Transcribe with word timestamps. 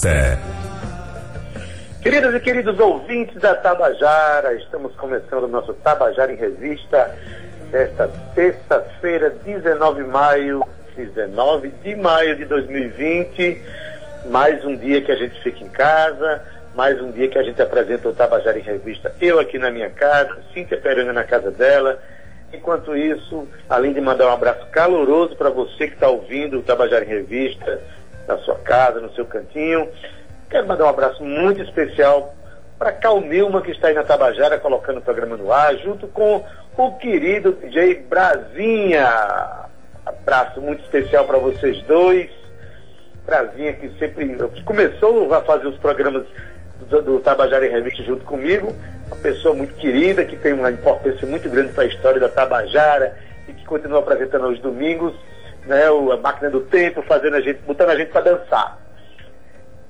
Tabajara 0.00 0.40
em 0.40 0.40
Revista. 0.40 0.40
Queridos 2.02 2.34
e 2.34 2.40
queridos 2.40 2.80
ouvintes 2.80 3.36
da 3.40 3.54
Tabajara, 3.54 4.54
estamos 4.54 4.94
começando 4.96 5.44
o 5.44 5.48
nosso 5.48 5.74
Tabajara 5.74 6.32
em 6.32 6.36
Revista 6.36 7.14
desta 7.70 8.08
terça-feira, 8.34 9.30
19 9.44 10.02
de 10.02 10.08
maio, 10.08 10.64
19 10.96 11.68
de 11.82 11.94
maio 11.96 12.36
de 12.36 12.46
2020. 12.46 13.62
Mais 14.30 14.64
um 14.64 14.76
dia 14.76 15.02
que 15.02 15.12
a 15.12 15.16
gente 15.16 15.40
fica 15.42 15.62
em 15.62 15.68
casa, 15.68 16.42
mais 16.74 17.00
um 17.00 17.10
dia 17.12 17.28
que 17.28 17.38
a 17.38 17.42
gente 17.42 17.60
apresenta 17.60 18.08
o 18.08 18.14
Tabajara 18.14 18.58
em 18.58 18.62
Revista. 18.62 19.14
Eu 19.20 19.38
aqui 19.38 19.58
na 19.58 19.70
minha 19.70 19.90
casa, 19.90 20.38
Cíntia 20.54 20.78
Perana 20.78 21.12
na 21.12 21.24
casa 21.24 21.50
dela. 21.50 22.02
Enquanto 22.52 22.96
isso, 22.96 23.46
além 23.68 23.92
de 23.92 24.00
mandar 24.00 24.26
um 24.26 24.32
abraço 24.32 24.66
caloroso 24.72 25.36
para 25.36 25.50
você 25.50 25.86
que 25.86 25.94
está 25.94 26.08
ouvindo 26.08 26.58
o 26.58 26.62
Tabajara 26.62 27.04
em 27.04 27.08
Revista, 27.08 27.80
na 28.30 28.38
sua 28.38 28.56
casa, 28.56 29.00
no 29.00 29.12
seu 29.14 29.24
cantinho, 29.24 29.88
quero 30.48 30.66
mandar 30.66 30.84
um 30.84 30.88
abraço 30.88 31.22
muito 31.22 31.62
especial 31.62 32.34
para 32.78 32.92
Calmilma, 32.92 33.60
que 33.60 33.72
está 33.72 33.88
aí 33.88 33.94
na 33.94 34.04
Tabajara, 34.04 34.58
colocando 34.58 34.98
o 34.98 35.02
programa 35.02 35.36
no 35.36 35.52
ar, 35.52 35.76
junto 35.76 36.08
com 36.08 36.44
o 36.76 36.92
querido 36.92 37.52
DJ 37.52 38.06
Brasinha. 38.08 39.06
Abraço 40.06 40.60
muito 40.60 40.82
especial 40.84 41.26
para 41.26 41.38
vocês 41.38 41.82
dois. 41.82 42.30
Brasinha, 43.26 43.74
que 43.74 43.90
sempre 43.98 44.34
começou 44.64 45.32
a 45.34 45.42
fazer 45.42 45.66
os 45.68 45.76
programas 45.76 46.24
do, 46.88 47.02
do 47.02 47.20
Tabajara 47.20 47.66
em 47.66 47.70
Revista 47.70 48.02
junto 48.02 48.24
comigo, 48.24 48.74
uma 49.06 49.16
pessoa 49.16 49.54
muito 49.54 49.74
querida, 49.74 50.24
que 50.24 50.36
tem 50.36 50.52
uma 50.52 50.70
importância 50.70 51.26
muito 51.26 51.48
grande 51.48 51.72
para 51.72 51.84
a 51.84 51.86
história 51.86 52.18
da 52.18 52.28
Tabajara 52.28 53.14
e 53.46 53.52
que 53.52 53.64
continua 53.64 54.00
apresentando 54.00 54.46
aos 54.46 54.58
domingos, 54.58 55.14
né, 55.66 55.84
a 55.86 56.16
máquina 56.16 56.50
do 56.50 56.60
tempo, 56.60 57.02
fazendo 57.02 57.36
a 57.36 57.40
gente, 57.40 57.60
botando 57.66 57.90
a 57.90 57.96
gente 57.96 58.10
para 58.10 58.22
dançar 58.22 58.78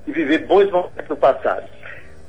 e 0.05 0.11
viver 0.11 0.39
bons 0.39 0.69
momentos 0.71 1.07
do 1.07 1.15
passado. 1.15 1.63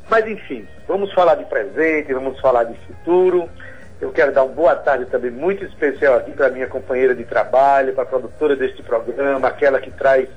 Mas 0.08 0.26
enfim, 0.26 0.66
vamos 0.86 1.12
falar 1.12 1.36
de 1.36 1.44
presente, 1.44 2.12
vamos 2.12 2.38
falar 2.40 2.64
de 2.64 2.74
futuro. 2.86 3.48
Eu 4.00 4.10
quero 4.10 4.32
dar 4.32 4.42
uma 4.42 4.54
boa 4.54 4.74
tarde 4.74 5.06
também 5.06 5.30
muito 5.30 5.64
especial 5.64 6.16
aqui 6.16 6.32
para 6.32 6.50
minha 6.50 6.66
companheira 6.66 7.14
de 7.14 7.24
trabalho, 7.24 7.94
para 7.94 8.02
a 8.02 8.06
produtora 8.06 8.56
deste 8.56 8.82
programa, 8.82 9.46
aquela 9.48 9.80
que 9.80 9.90
traz 9.90 10.28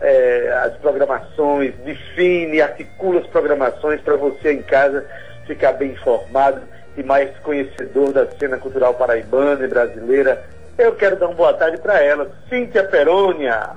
é, 0.00 0.52
as 0.64 0.76
programações, 0.76 1.74
define, 1.76 2.60
articula 2.60 3.20
as 3.20 3.26
programações 3.26 4.00
para 4.02 4.16
você 4.16 4.52
em 4.52 4.62
casa 4.62 5.06
ficar 5.46 5.72
bem 5.72 5.92
informado 5.92 6.60
e 6.96 7.02
mais 7.02 7.30
conhecedor 7.38 8.12
da 8.12 8.26
cena 8.32 8.58
cultural 8.58 8.94
paraibana 8.94 9.64
e 9.64 9.68
brasileira. 9.68 10.44
Eu 10.78 10.94
quero 10.94 11.16
dar 11.16 11.26
uma 11.26 11.34
boa 11.34 11.54
tarde 11.54 11.78
para 11.78 12.02
ela, 12.02 12.30
Cíntia 12.50 12.84
Perônia. 12.84 13.70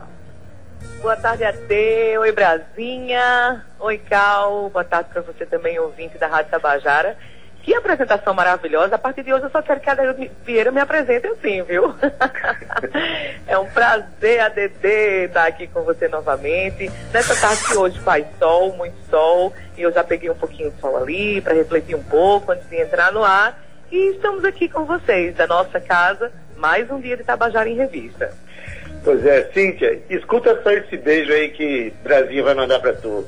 Boa 1.01 1.15
tarde 1.15 1.45
a 1.45 1.53
T, 1.53 2.17
oi 2.17 2.31
Brasinha, 2.33 3.65
oi 3.79 3.97
Cal, 3.97 4.69
boa 4.69 4.83
tarde 4.83 5.09
para 5.13 5.21
você 5.21 5.45
também, 5.45 5.79
ouvinte 5.79 6.17
da 6.17 6.27
Rádio 6.27 6.51
Tabajara. 6.51 7.17
Que 7.63 7.73
apresentação 7.73 8.33
maravilhosa. 8.33 8.95
A 8.95 8.97
partir 8.97 9.23
de 9.23 9.33
hoje 9.33 9.45
eu 9.45 9.49
só 9.49 9.61
quero 9.61 9.79
que 9.79 9.89
a 9.89 9.93
Adair 9.93 10.31
Vieira 10.43 10.71
me 10.71 10.81
apresente 10.81 11.25
assim, 11.27 11.61
viu? 11.63 11.95
é 13.47 13.57
um 13.57 13.67
prazer, 13.67 14.41
ADD, 14.41 15.25
estar 15.25 15.47
aqui 15.47 15.67
com 15.67 15.83
você 15.83 16.09
novamente. 16.09 16.91
Nessa 17.13 17.35
tarde 17.39 17.65
de 17.65 17.77
hoje 17.77 17.99
faz 17.99 18.25
sol, 18.37 18.73
muito 18.75 18.97
sol, 19.09 19.53
e 19.77 19.83
eu 19.83 19.91
já 19.91 20.03
peguei 20.03 20.29
um 20.29 20.35
pouquinho 20.35 20.71
de 20.71 20.79
sol 20.81 20.97
ali 20.97 21.39
para 21.39 21.53
refletir 21.53 21.95
um 21.95 22.03
pouco 22.03 22.51
antes 22.51 22.67
de 22.69 22.75
entrar 22.75 23.13
no 23.13 23.23
ar. 23.23 23.57
E 23.91 24.11
estamos 24.11 24.43
aqui 24.45 24.67
com 24.69 24.85
vocês, 24.85 25.35
da 25.35 25.47
nossa 25.47 25.79
casa, 25.79 26.31
mais 26.59 26.89
um 26.91 26.99
dia 26.99 27.17
de 27.17 27.23
Tabajara 27.23 27.69
em 27.69 27.75
Revista. 27.75 28.31
Pois 29.03 29.25
é, 29.25 29.49
Cíntia, 29.53 29.99
escuta 30.09 30.61
só 30.61 30.71
esse 30.71 30.97
beijo 30.97 31.31
aí 31.31 31.49
que 31.49 31.93
Brasil 32.03 32.43
vai 32.43 32.53
mandar 32.53 32.79
para 32.79 32.93
tu. 32.93 33.25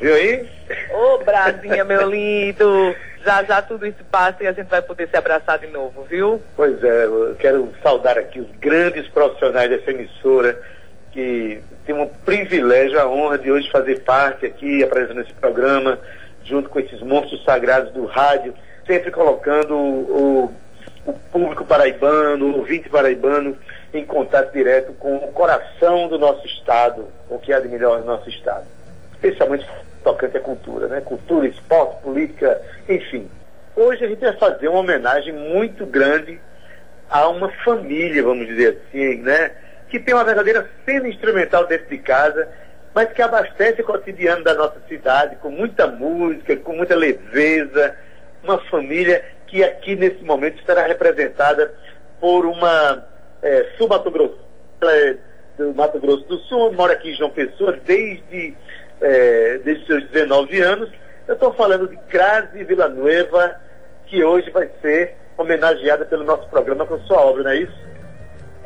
Viu 0.00 0.14
aí? 0.14 0.48
Ô, 0.92 1.18
Brasinha, 1.18 1.84
meu 1.84 2.10
lindo. 2.10 2.94
Já 3.24 3.42
já 3.42 3.62
tudo 3.62 3.86
isso 3.86 4.04
passa 4.10 4.44
e 4.44 4.46
a 4.46 4.52
gente 4.52 4.68
vai 4.68 4.82
poder 4.82 5.08
se 5.08 5.16
abraçar 5.16 5.58
de 5.58 5.66
novo, 5.68 6.04
viu? 6.04 6.40
Pois 6.54 6.82
é, 6.84 7.04
eu 7.06 7.34
quero 7.38 7.72
saudar 7.82 8.18
aqui 8.18 8.40
os 8.40 8.50
grandes 8.60 9.08
profissionais 9.08 9.68
dessa 9.68 9.90
emissora 9.90 10.60
que 11.12 11.60
tem 11.84 11.94
um 11.94 12.06
privilégio, 12.06 13.00
a 13.00 13.08
honra 13.08 13.38
de 13.38 13.50
hoje 13.50 13.70
fazer 13.70 14.00
parte 14.02 14.44
aqui, 14.44 14.84
apresentando 14.84 15.22
esse 15.22 15.32
programa, 15.32 15.98
junto 16.44 16.68
com 16.68 16.78
esses 16.78 17.00
monstros 17.00 17.42
sagrados 17.44 17.92
do 17.92 18.04
rádio, 18.06 18.54
sempre 18.86 19.10
colocando 19.10 19.74
o, 19.74 20.44
o 20.44 20.54
público 21.12 21.64
paraibano, 21.64 22.46
o 22.46 22.58
ouvinte 22.58 22.88
paraibano, 22.88 23.56
em 23.92 24.04
contato 24.04 24.52
direto 24.52 24.92
com 24.94 25.16
o 25.16 25.32
coração 25.32 26.08
do 26.08 26.18
nosso 26.18 26.46
Estado, 26.46 27.06
o 27.28 27.38
que 27.38 27.52
há 27.52 27.60
de 27.60 27.68
melhor 27.68 28.00
no 28.00 28.06
nosso 28.06 28.28
Estado. 28.28 28.66
Especialmente 29.12 29.66
tocante 30.02 30.36
à 30.36 30.40
cultura, 30.40 30.86
né? 30.86 31.00
Cultura, 31.00 31.46
esporte, 31.46 32.02
política, 32.02 32.60
enfim. 32.88 33.28
Hoje 33.74 34.04
a 34.04 34.08
gente 34.08 34.20
vai 34.20 34.36
fazer 34.36 34.68
uma 34.68 34.80
homenagem 34.80 35.32
muito 35.32 35.84
grande 35.84 36.40
a 37.10 37.28
uma 37.28 37.50
família, 37.64 38.22
vamos 38.22 38.46
dizer 38.46 38.78
assim, 38.78 39.16
né? 39.22 39.50
Que 39.88 39.98
tem 39.98 40.14
uma 40.14 40.24
verdadeira 40.24 40.68
cena 40.84 41.08
instrumental 41.08 41.66
dentro 41.66 41.88
de 41.88 41.98
casa, 41.98 42.48
mas 42.94 43.12
que 43.12 43.20
abastece 43.20 43.82
o 43.82 43.84
cotidiano 43.84 44.42
da 44.42 44.54
nossa 44.54 44.80
cidade 44.88 45.36
com 45.36 45.50
muita 45.50 45.86
música, 45.86 46.56
com 46.56 46.72
muita 46.72 46.94
leveza. 46.94 47.94
Uma 48.42 48.58
família 48.58 49.24
que 49.46 49.62
aqui 49.62 49.96
nesse 49.96 50.22
momento 50.22 50.58
estará 50.58 50.86
representada 50.86 51.74
por 52.20 52.46
uma 52.46 53.06
é, 53.42 53.66
sul-mato 53.76 54.10
grosso, 54.10 54.38
é, 54.82 55.16
do 55.56 55.74
Mato 55.74 55.98
Grosso 55.98 56.24
do 56.24 56.38
Sul, 56.40 56.72
mora 56.72 56.92
aqui 56.92 57.10
em 57.10 57.14
João 57.14 57.30
Pessoa 57.30 57.72
desde 57.84 58.54
é, 59.00 59.58
desde 59.58 59.86
seus 59.86 60.08
19 60.08 60.60
anos. 60.60 60.90
Eu 61.26 61.34
estou 61.34 61.52
falando 61.54 61.88
de 61.88 61.96
Crase 62.08 62.62
Villanueva, 62.64 63.56
que 64.06 64.22
hoje 64.22 64.50
vai 64.50 64.70
ser 64.80 65.16
homenageada 65.36 66.04
pelo 66.04 66.24
nosso 66.24 66.48
programa 66.48 66.86
com 66.86 66.98
sua 67.00 67.20
obra, 67.20 67.42
não 67.42 67.50
é 67.50 67.56
isso? 67.56 67.86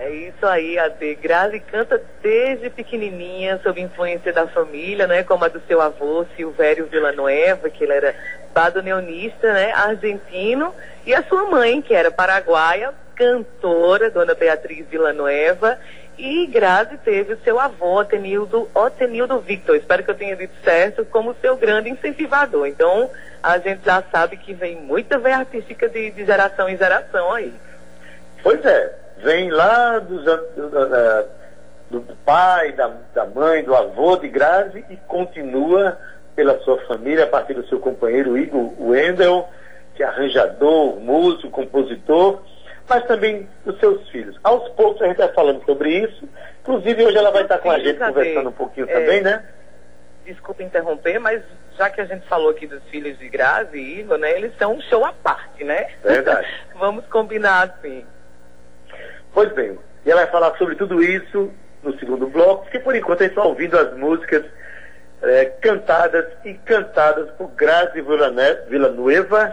É 0.03 0.09
isso 0.09 0.47
aí, 0.47 0.79
Ade. 0.79 1.15
Grazi 1.17 1.61
canta 1.61 2.01
desde 2.23 2.71
pequenininha, 2.71 3.61
sob 3.63 3.79
influência 3.83 4.33
da 4.33 4.47
família, 4.47 5.07
né? 5.07 5.23
Como 5.23 5.45
a 5.45 5.49
do 5.49 5.61
seu 5.69 5.79
avô, 5.79 6.25
Silvério 6.35 6.87
Villanueva, 6.87 7.69
que 7.69 7.85
ele 7.85 7.93
era 7.93 8.15
badoneonista, 8.55 9.53
né? 9.53 9.73
Argentino. 9.73 10.75
E 11.05 11.15
a 11.15 11.23
sua 11.25 11.45
mãe, 11.51 11.83
que 11.83 11.93
era 11.93 12.11
paraguaia, 12.11 12.95
cantora, 13.15 14.11
Dona 14.11 14.35
Beatriz 14.35 14.87
Villanueva. 14.89 15.79
E 16.17 16.47
Grazi 16.47 16.97
teve 16.97 17.35
o 17.35 17.41
seu 17.45 17.61
avô, 17.61 18.01
Otenildo, 18.01 18.71
Otenildo 18.75 19.39
Victor, 19.39 19.77
espero 19.77 20.03
que 20.03 20.11
eu 20.11 20.15
tenha 20.15 20.37
dito 20.37 20.55
certo, 20.65 21.05
como 21.05 21.37
seu 21.43 21.57
grande 21.57 21.91
incentivador. 21.91 22.67
Então, 22.67 23.11
a 23.43 23.59
gente 23.59 23.85
já 23.85 24.03
sabe 24.11 24.39
que 24.39 24.55
vem 24.55 24.77
muita 24.77 25.19
veia 25.19 25.39
artística 25.39 25.89
de, 25.91 26.11
de 26.11 26.25
geração 26.25 26.69
em 26.71 26.77
geração 26.77 27.33
aí. 27.33 27.53
Pois 28.43 28.63
é, 28.65 29.00
vem 29.23 29.51
lá 29.51 29.99
dos, 29.99 30.25
do, 30.25 30.37
do, 31.91 32.01
do, 32.01 32.17
pai, 32.25 32.73
da, 32.73 32.91
da 33.15 33.27
mãe, 33.27 33.63
do 33.63 33.75
avô 33.75 34.17
de 34.17 34.29
Grazi 34.29 34.85
e 34.91 34.97
continua 34.97 35.99
pela 36.37 36.59
sua 36.61 36.79
família, 36.87 37.25
a 37.25 37.29
partir 37.29 37.55
do 37.55 37.67
seu 37.67 37.79
companheiro 37.81 38.39
Igor 38.39 38.73
Wendel, 38.81 39.49
que 39.95 40.03
é 40.03 40.07
arranjador, 40.07 40.99
músico, 41.01 41.51
compositor 41.51 42.43
mas 42.91 43.07
também 43.07 43.49
dos 43.65 43.79
seus 43.79 44.07
filhos. 44.09 44.37
Aos 44.43 44.69
poucos 44.71 45.01
a 45.01 45.07
gente 45.07 45.19
vai 45.19 45.33
falando 45.33 45.65
sobre 45.65 45.91
isso. 45.91 46.29
Inclusive 46.61 47.07
hoje 47.07 47.17
ela 47.17 47.31
vai 47.31 47.43
estar 47.43 47.59
com 47.59 47.71
a 47.71 47.79
gente 47.79 48.01
conversando 48.01 48.49
um 48.49 48.53
pouquinho 48.53 48.91
é, 48.91 48.93
também, 48.93 49.21
né? 49.21 49.45
Desculpa 50.27 50.65
interromper, 50.65 51.21
mas 51.21 51.41
já 51.79 51.89
que 51.89 52.01
a 52.01 52.05
gente 52.05 52.27
falou 52.27 52.51
aqui 52.51 52.67
dos 52.67 52.83
filhos 52.91 53.17
de 53.17 53.29
Grazi 53.29 53.79
e 53.79 54.01
Igor, 54.01 54.19
né? 54.19 54.33
Eles 54.33 54.53
são 54.59 54.75
um 54.75 54.81
show 54.83 55.05
à 55.05 55.13
parte, 55.13 55.63
né? 55.63 55.89
Verdade. 56.03 56.49
Vamos 56.75 57.07
combinar 57.07 57.69
assim. 57.69 58.05
Pois 59.41 59.55
bem, 59.55 59.79
e 60.05 60.11
ela 60.11 60.21
vai 60.21 60.31
falar 60.31 60.55
sobre 60.59 60.75
tudo 60.75 61.03
isso 61.03 61.51
no 61.83 61.99
segundo 61.99 62.27
bloco, 62.27 62.65
porque 62.65 62.79
por 62.79 62.95
enquanto 62.95 63.21
a 63.21 63.23
gente 63.23 63.33
está 63.33 63.43
ouvindo 63.43 63.79
as 63.79 63.97
músicas 63.97 64.45
é, 65.23 65.47
cantadas 65.47 66.27
e 66.45 66.53
cantadas 66.53 67.31
por 67.39 67.49
Grazi 67.53 68.03
Villanueva, 68.69 69.51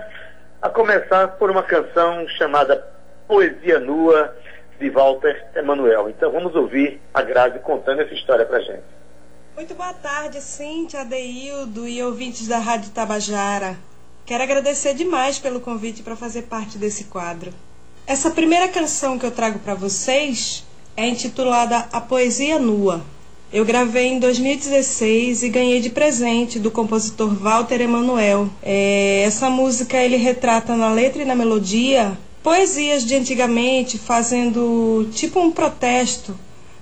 a 0.61 0.67
começar 0.67 1.29
por 1.37 1.49
uma 1.49 1.63
canção 1.63 2.27
chamada 2.37 2.85
Poesia 3.29 3.79
Nua, 3.79 4.35
de 4.77 4.89
Walter 4.89 5.47
Emanuel. 5.55 6.09
Então 6.09 6.33
vamos 6.33 6.53
ouvir 6.53 6.99
a 7.13 7.21
Grazi 7.21 7.59
contando 7.59 8.01
essa 8.01 8.13
história 8.13 8.45
pra 8.45 8.59
gente. 8.59 8.83
Muito 9.55 9.73
boa 9.73 9.93
tarde, 9.93 10.41
Cíntia, 10.41 10.99
Adeildo 10.99 11.87
e 11.87 12.03
ouvintes 12.03 12.45
da 12.45 12.57
Rádio 12.57 12.91
Tabajara. 12.91 13.77
Quero 14.25 14.43
agradecer 14.43 14.93
demais 14.93 15.39
pelo 15.39 15.61
convite 15.61 16.03
para 16.03 16.17
fazer 16.17 16.41
parte 16.41 16.77
desse 16.77 17.05
quadro. 17.05 17.53
Essa 18.07 18.31
primeira 18.31 18.69
canção 18.69 19.19
que 19.19 19.25
eu 19.25 19.31
trago 19.31 19.59
para 19.59 19.75
vocês 19.75 20.63
é 20.95 21.05
intitulada 21.09 21.89
A 21.91 21.99
Poesia 21.99 22.57
Nua. 22.57 23.05
Eu 23.51 23.65
gravei 23.65 24.05
em 24.07 24.17
2016 24.17 25.43
e 25.43 25.49
ganhei 25.49 25.81
de 25.81 25.89
presente 25.89 26.57
do 26.57 26.71
compositor 26.71 27.35
Walter 27.35 27.81
Emanuel. 27.81 28.49
É, 28.63 29.23
essa 29.25 29.49
música 29.49 29.97
ele 29.97 30.15
retrata 30.15 30.73
na 30.73 30.89
letra 30.89 31.21
e 31.21 31.25
na 31.25 31.35
melodia 31.35 32.17
poesias 32.41 33.03
de 33.03 33.13
antigamente 33.13 33.97
fazendo 33.97 35.09
tipo 35.11 35.41
um 35.41 35.51
protesto 35.51 36.33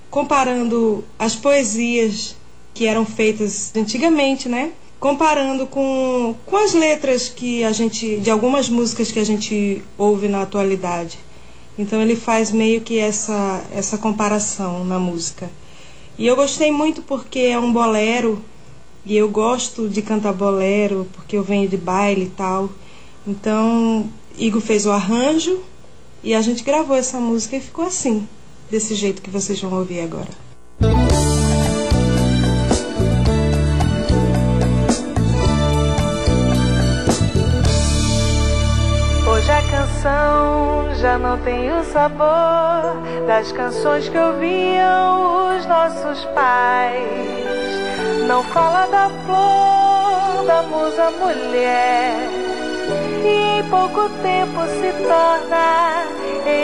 comparando 0.08 1.04
as 1.18 1.34
poesias 1.34 2.36
que 2.72 2.86
eram 2.86 3.04
feitas 3.04 3.72
antigamente, 3.74 4.48
né? 4.48 4.70
Comparando 4.98 5.66
com, 5.66 6.34
com 6.46 6.56
as 6.56 6.72
letras 6.72 7.28
que 7.28 7.62
a 7.62 7.72
gente 7.72 8.16
de 8.16 8.30
algumas 8.30 8.68
músicas 8.68 9.12
que 9.12 9.18
a 9.18 9.24
gente 9.24 9.82
ouve 9.98 10.26
na 10.26 10.42
atualidade. 10.42 11.18
Então 11.78 12.00
ele 12.00 12.16
faz 12.16 12.50
meio 12.50 12.80
que 12.80 12.98
essa 12.98 13.62
essa 13.72 13.98
comparação 13.98 14.84
na 14.84 14.98
música. 14.98 15.50
E 16.18 16.26
eu 16.26 16.34
gostei 16.34 16.72
muito 16.72 17.02
porque 17.02 17.40
é 17.40 17.58
um 17.58 17.72
bolero 17.72 18.42
e 19.04 19.16
eu 19.16 19.28
gosto 19.28 19.88
de 19.88 20.00
cantar 20.00 20.32
bolero 20.32 21.06
porque 21.12 21.36
eu 21.36 21.42
venho 21.42 21.68
de 21.68 21.76
baile 21.76 22.24
e 22.24 22.30
tal. 22.30 22.70
Então 23.26 24.08
Igor 24.38 24.62
fez 24.62 24.86
o 24.86 24.90
arranjo 24.90 25.60
e 26.24 26.34
a 26.34 26.40
gente 26.40 26.64
gravou 26.64 26.96
essa 26.96 27.20
música 27.20 27.56
e 27.56 27.60
ficou 27.60 27.84
assim, 27.84 28.26
desse 28.70 28.94
jeito 28.94 29.22
que 29.22 29.30
vocês 29.30 29.60
vão 29.60 29.78
ouvir 29.78 30.00
agora. 30.00 30.45
Canção 40.06 40.94
já 40.94 41.18
não 41.18 41.36
tem 41.38 41.72
o 41.72 41.82
sabor 41.84 43.02
das 43.26 43.50
canções 43.50 44.08
que 44.08 44.16
ouviam 44.16 45.56
os 45.56 45.66
nossos 45.66 46.24
pais. 46.26 47.02
Não 48.28 48.44
fala 48.44 48.86
da 48.86 49.10
flor, 49.26 50.46
da 50.46 50.62
musa 50.62 51.10
mulher, 51.10 52.28
e 53.24 53.58
em 53.58 53.64
pouco 53.68 54.08
tempo 54.22 54.64
se 54.66 54.92
torna 55.02 56.04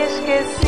esquecida. 0.05 0.62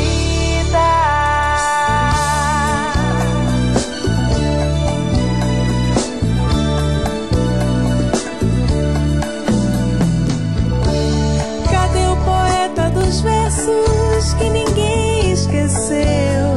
Que 14.37 14.49
ninguém 14.49 15.31
esqueceu, 15.31 16.55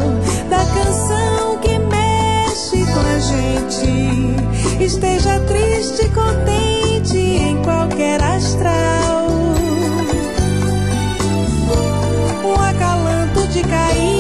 da 0.48 0.58
canção 0.58 1.58
que 1.60 1.78
mexe 1.78 2.84
com 2.92 3.00
a 3.00 3.18
gente. 3.18 4.84
Esteja 4.84 5.40
triste, 5.40 6.08
contente 6.10 7.18
em 7.18 7.62
qualquer 7.62 8.22
astral. 8.22 9.26
Um 12.44 12.60
acalanto 12.60 13.46
de 13.48 13.62
Caíme, 13.62 14.17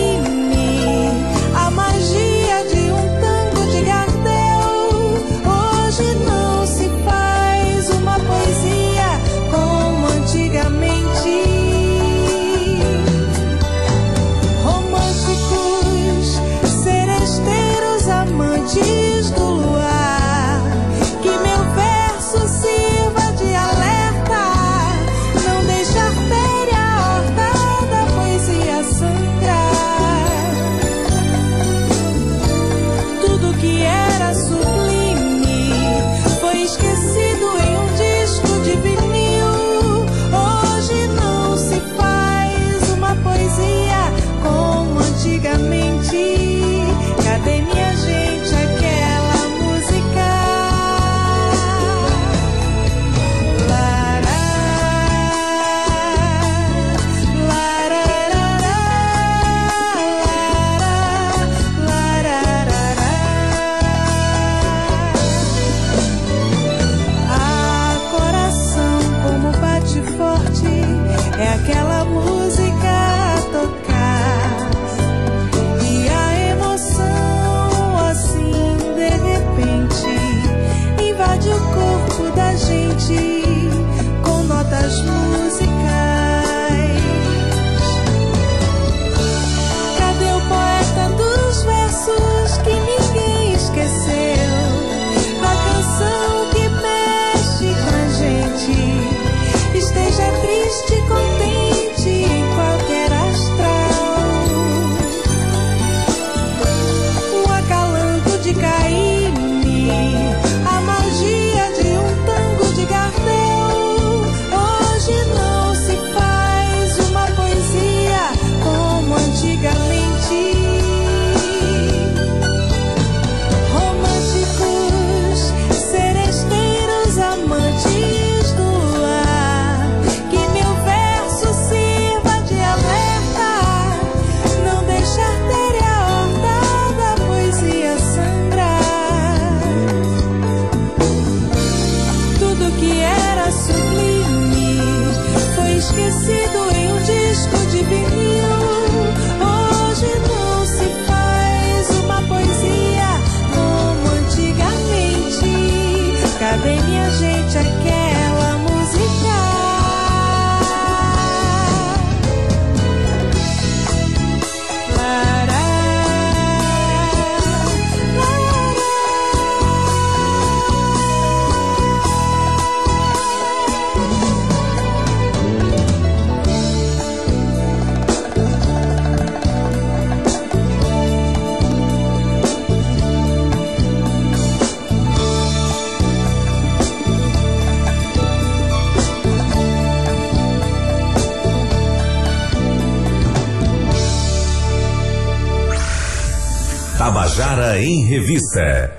Tabajara 198.28 198.32
em 198.32 198.34
Revista. 198.34 198.90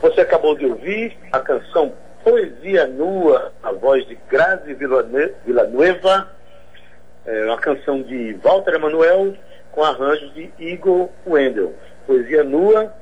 Você 0.00 0.20
acabou 0.20 0.56
de 0.56 0.66
ouvir 0.66 1.16
a 1.32 1.40
canção 1.40 1.92
Poesia 2.24 2.86
Nua, 2.86 3.52
a 3.62 3.72
voz 3.72 4.06
de 4.06 4.16
Grazi 4.28 4.74
Villanue- 4.74 5.34
Villanueva, 5.44 6.28
é 7.26 7.44
uma 7.44 7.58
canção 7.58 8.02
de 8.02 8.34
Walter 8.42 8.74
Emanuel 8.74 9.34
com 9.72 9.82
arranjo 9.84 10.28
de 10.30 10.50
Igor 10.58 11.08
Wendel. 11.26 11.74
Poesia 12.06 12.42
Nua 12.44 12.92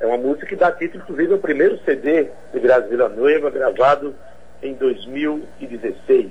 é 0.00 0.06
uma 0.06 0.18
música 0.18 0.46
que 0.46 0.56
dá 0.56 0.70
título, 0.72 1.02
inclusive, 1.04 1.32
ao 1.32 1.38
primeiro 1.38 1.78
CD 1.84 2.28
de 2.52 2.60
Grazi 2.60 2.88
Villanueva, 2.88 3.50
gravado 3.50 4.14
em 4.62 4.74
2016. 4.74 6.30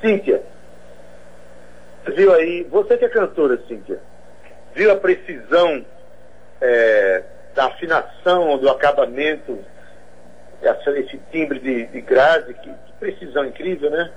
Cíntia, 0.00 0.42
viu 2.14 2.32
aí, 2.32 2.64
você 2.64 2.96
que 2.96 3.04
é 3.04 3.08
cantora, 3.08 3.60
Cíntia, 3.68 3.98
viu 4.74 4.90
a 4.90 4.96
precisão 4.96 5.84
é, 6.60 7.22
da 7.54 7.66
afinação, 7.66 8.58
do 8.58 8.68
acabamento, 8.68 9.58
esse 10.62 11.18
timbre 11.32 11.58
de, 11.58 11.86
de 11.86 12.00
Grazi, 12.00 12.54
que, 12.54 12.68
que 12.70 12.92
precisão 12.98 13.44
incrível, 13.44 13.90
né? 13.90 14.10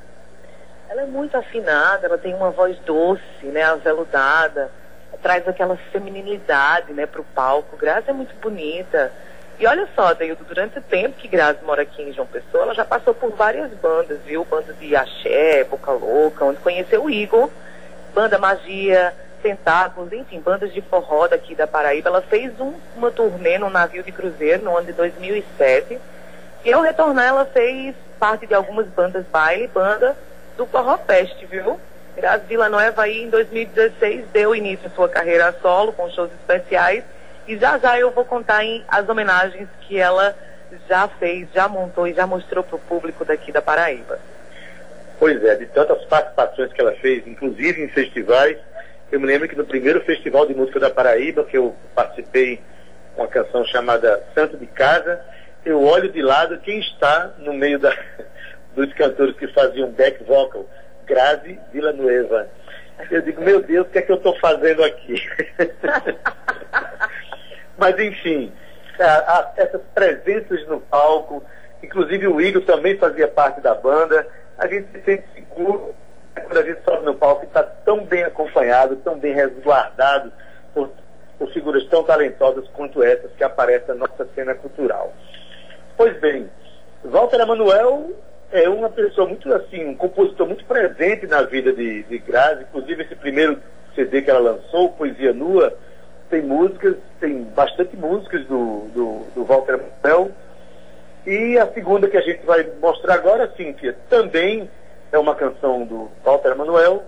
Ela 0.89 1.03
é 1.03 1.05
muito 1.05 1.35
afinada, 1.35 2.05
ela 2.05 2.17
tem 2.17 2.35
uma 2.35 2.51
voz 2.51 2.77
doce, 2.79 3.45
né, 3.45 3.63
aveludada, 3.63 4.69
traz 5.21 5.47
aquela 5.47 5.77
feminilidade, 5.91 6.93
né, 6.93 7.05
pro 7.05 7.23
palco. 7.23 7.77
Grazi 7.77 8.09
é 8.09 8.13
muito 8.13 8.35
bonita. 8.35 9.12
E 9.59 9.65
olha 9.65 9.88
só, 9.95 10.13
Deildo, 10.13 10.43
durante 10.43 10.79
o 10.79 10.81
tempo 10.81 11.17
que 11.17 11.27
Grazi 11.27 11.59
mora 11.63 11.83
aqui 11.83 12.01
em 12.01 12.12
João 12.12 12.27
Pessoa, 12.27 12.63
ela 12.63 12.73
já 12.73 12.83
passou 12.83 13.13
por 13.13 13.31
várias 13.31 13.71
bandas, 13.75 14.19
viu? 14.25 14.43
Bandas 14.43 14.77
de 14.79 14.95
axé, 14.95 15.63
Boca 15.63 15.91
Louca, 15.91 16.43
onde 16.43 16.59
conheceu 16.59 17.05
o 17.05 17.09
Igor, 17.09 17.50
banda 18.13 18.38
Magia, 18.38 19.13
Tentáculos, 19.43 20.12
enfim, 20.13 20.39
bandas 20.39 20.73
de 20.73 20.81
forró 20.81 21.27
daqui 21.27 21.53
da 21.53 21.67
Paraíba. 21.67 22.09
Ela 22.09 22.21
fez 22.21 22.57
um, 22.59 22.73
uma 22.95 23.12
turnê 23.12 23.57
no 23.59 23.69
navio 23.69 24.01
de 24.01 24.12
cruzeiro 24.12 24.63
no 24.63 24.75
ano 24.75 24.88
de 24.88 24.93
2007. 24.93 26.00
E 26.65 26.73
ao 26.73 26.81
retornar, 26.81 27.27
ela 27.27 27.45
fez 27.45 27.93
parte 28.17 28.47
de 28.47 28.53
algumas 28.53 28.88
bandas 28.88 29.25
baile, 29.27 29.67
banda 29.67 30.15
do 30.57 30.65
Forró 30.65 30.97
Fest, 30.97 31.35
viu? 31.45 31.77
Grazi 32.15 32.45
Villanueva 32.47 33.03
aí 33.03 33.23
em 33.23 33.29
2016 33.29 34.27
deu 34.31 34.55
início 34.55 34.88
à 34.88 34.89
sua 34.91 35.09
carreira 35.09 35.53
solo 35.62 35.91
com 35.91 36.09
shows 36.12 36.31
especiais 36.31 37.03
e 37.47 37.57
já 37.57 37.77
já 37.79 38.00
eu 38.00 38.12
vou 38.12 38.23
contar 38.23 38.63
em 38.63 38.83
as 38.88 39.09
homenagens 39.09 39.67
que 39.81 39.97
ela 39.97 40.35
já 40.88 41.07
fez, 41.07 41.47
já 41.53 41.67
montou 41.67 42.07
e 42.07 42.13
já 42.13 42.25
mostrou 42.25 42.63
para 42.63 42.75
o 42.75 42.79
público 42.79 43.25
daqui 43.25 43.51
da 43.51 43.62
Paraíba. 43.62 44.19
Pois 45.19 45.43
é, 45.43 45.55
de 45.55 45.65
tantas 45.67 46.03
participações 46.05 46.71
que 46.71 46.81
ela 46.81 46.93
fez, 46.93 47.25
inclusive 47.27 47.83
em 47.83 47.88
festivais, 47.88 48.57
eu 49.13 49.20
me 49.20 49.27
lembro 49.27 49.48
que 49.48 49.55
no 49.55 49.63
primeiro 49.63 50.01
Festival 50.01 50.48
de 50.48 50.55
Música 50.55 50.79
da 50.79 50.89
Paraíba, 50.89 51.46
que 51.46 51.55
eu 51.55 51.75
participei 51.93 52.60
uma 53.15 53.27
canção 53.27 53.63
chamada 53.63 54.24
Santo 54.34 54.58
de 54.58 54.65
Casa, 54.65 55.24
eu 55.63 55.84
olho 55.84 56.12
de 56.12 56.20
lado 56.20 56.58
quem 56.62 56.79
está 56.79 57.32
no 57.38 57.53
meio 57.53 57.77
da, 57.77 57.96
dos 58.74 58.91
cantores 58.93 59.36
que 59.36 59.48
faziam 59.50 59.91
back 59.91 60.24
vocal, 60.24 60.67
Grazi 61.05 61.60
Villanueva. 61.72 62.48
Eu 63.12 63.22
digo, 63.22 63.39
meu 63.43 63.62
Deus, 63.62 63.86
o 63.86 63.89
que 63.91 64.00
é 64.00 64.01
que 64.01 64.12
eu 64.12 64.15
estou 64.15 64.36
fazendo 64.39 64.84
aqui? 64.84 65.22
Mas, 67.77 68.00
enfim, 68.00 68.51
a, 69.00 69.05
a, 69.05 69.53
essas 69.58 69.82
presenças 69.93 70.67
no 70.67 70.82
palco, 70.82 71.43
inclusive 71.84 72.27
o 72.27 72.41
Igor 72.41 72.63
também 72.63 72.98
fazia 72.98 73.27
parte 73.27 73.62
da 73.62 73.75
banda, 73.75 74.25
a 74.58 74.65
gente 74.65 74.88
se 74.91 75.05
sente 75.05 75.24
seguro 75.36 75.93
quando 76.41 76.57
a 76.57 76.63
gente 76.63 76.83
sobe 76.83 77.05
no 77.05 77.15
palco 77.15 77.43
e 77.43 77.47
está 77.47 77.63
tão 77.63 78.03
bem 78.05 78.23
acompanhado, 78.23 78.95
tão 78.97 79.17
bem 79.17 79.33
resguardado 79.33 80.31
por, 80.73 80.89
por 81.37 81.51
figuras 81.51 81.85
tão 81.85 82.03
talentosas 82.03 82.67
quanto 82.69 83.03
essas 83.03 83.31
que 83.33 83.43
aparecem 83.43 83.89
na 83.89 84.07
nossa 84.07 84.27
cena 84.33 84.55
cultural. 84.55 85.13
Pois 85.95 86.19
bem, 86.19 86.49
Walter 87.03 87.41
Emanuel 87.41 88.11
é 88.51 88.67
uma 88.69 88.89
pessoa 88.89 89.27
muito 89.27 89.51
assim, 89.53 89.85
um 89.85 89.95
compositor 89.95 90.47
muito 90.47 90.65
presente 90.65 91.27
na 91.27 91.41
vida 91.41 91.73
de, 91.73 92.03
de 92.03 92.17
Grazi, 92.19 92.63
inclusive 92.63 93.03
esse 93.03 93.15
primeiro 93.15 93.59
CD 93.95 94.21
que 94.21 94.29
ela 94.29 94.39
lançou, 94.39 94.91
Poesia 94.91 95.33
Nua, 95.33 95.75
tem 96.29 96.41
músicas, 96.41 96.95
tem 97.19 97.43
bastante 97.43 97.95
músicas 97.95 98.45
do, 98.45 98.87
do, 98.93 99.25
do 99.35 99.43
Walter 99.43 99.79
Manuel. 100.03 100.31
E 101.25 101.57
a 101.57 101.67
segunda 101.67 102.07
que 102.07 102.17
a 102.17 102.21
gente 102.21 102.45
vai 102.45 102.67
mostrar 102.81 103.13
agora, 103.13 103.51
Cíntia, 103.55 103.95
também 104.09 104.69
é 105.13 105.20
uma 105.20 105.36
canção 105.36 105.86
do 105.86 106.10
Walter 106.25 106.55
Manuel. 106.55 107.03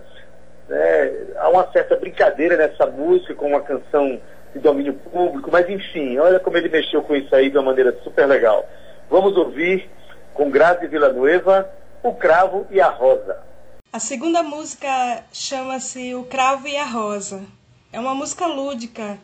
Né? 0.70 1.12
Há 1.38 1.50
uma 1.50 1.70
certa 1.72 1.96
brincadeira 1.96 2.56
nessa 2.56 2.86
música 2.86 3.34
com 3.34 3.48
uma 3.48 3.62
canção 3.62 4.20
de 4.54 4.60
domínio 4.60 4.94
público, 4.94 5.50
mas 5.52 5.70
enfim, 5.70 6.18
olha 6.18 6.40
como 6.40 6.56
ele 6.56 6.70
mexeu 6.70 7.02
com 7.02 7.16
isso 7.16 7.36
aí 7.36 7.50
de 7.50 7.58
uma 7.58 7.66
maneira 7.66 7.98
super 8.04 8.26
legal. 8.26 8.66
Vamos 9.10 9.36
ouvir 9.36 9.90
com 10.34 10.50
Grazi 10.50 10.88
Villanueva, 10.88 11.70
O 12.02 12.14
Cravo 12.14 12.66
e 12.70 12.80
a 12.80 12.88
Rosa. 12.88 13.40
A 13.92 14.00
segunda 14.00 14.44
música 14.44 15.24
chama-se 15.34 16.14
O 16.16 16.24
Cravo 16.24 16.68
e 16.68 16.78
a 16.78 16.86
Rosa. 16.86 17.42
É 17.92 18.00
uma 18.00 18.14
música 18.14 18.46
lúdica 18.46 19.18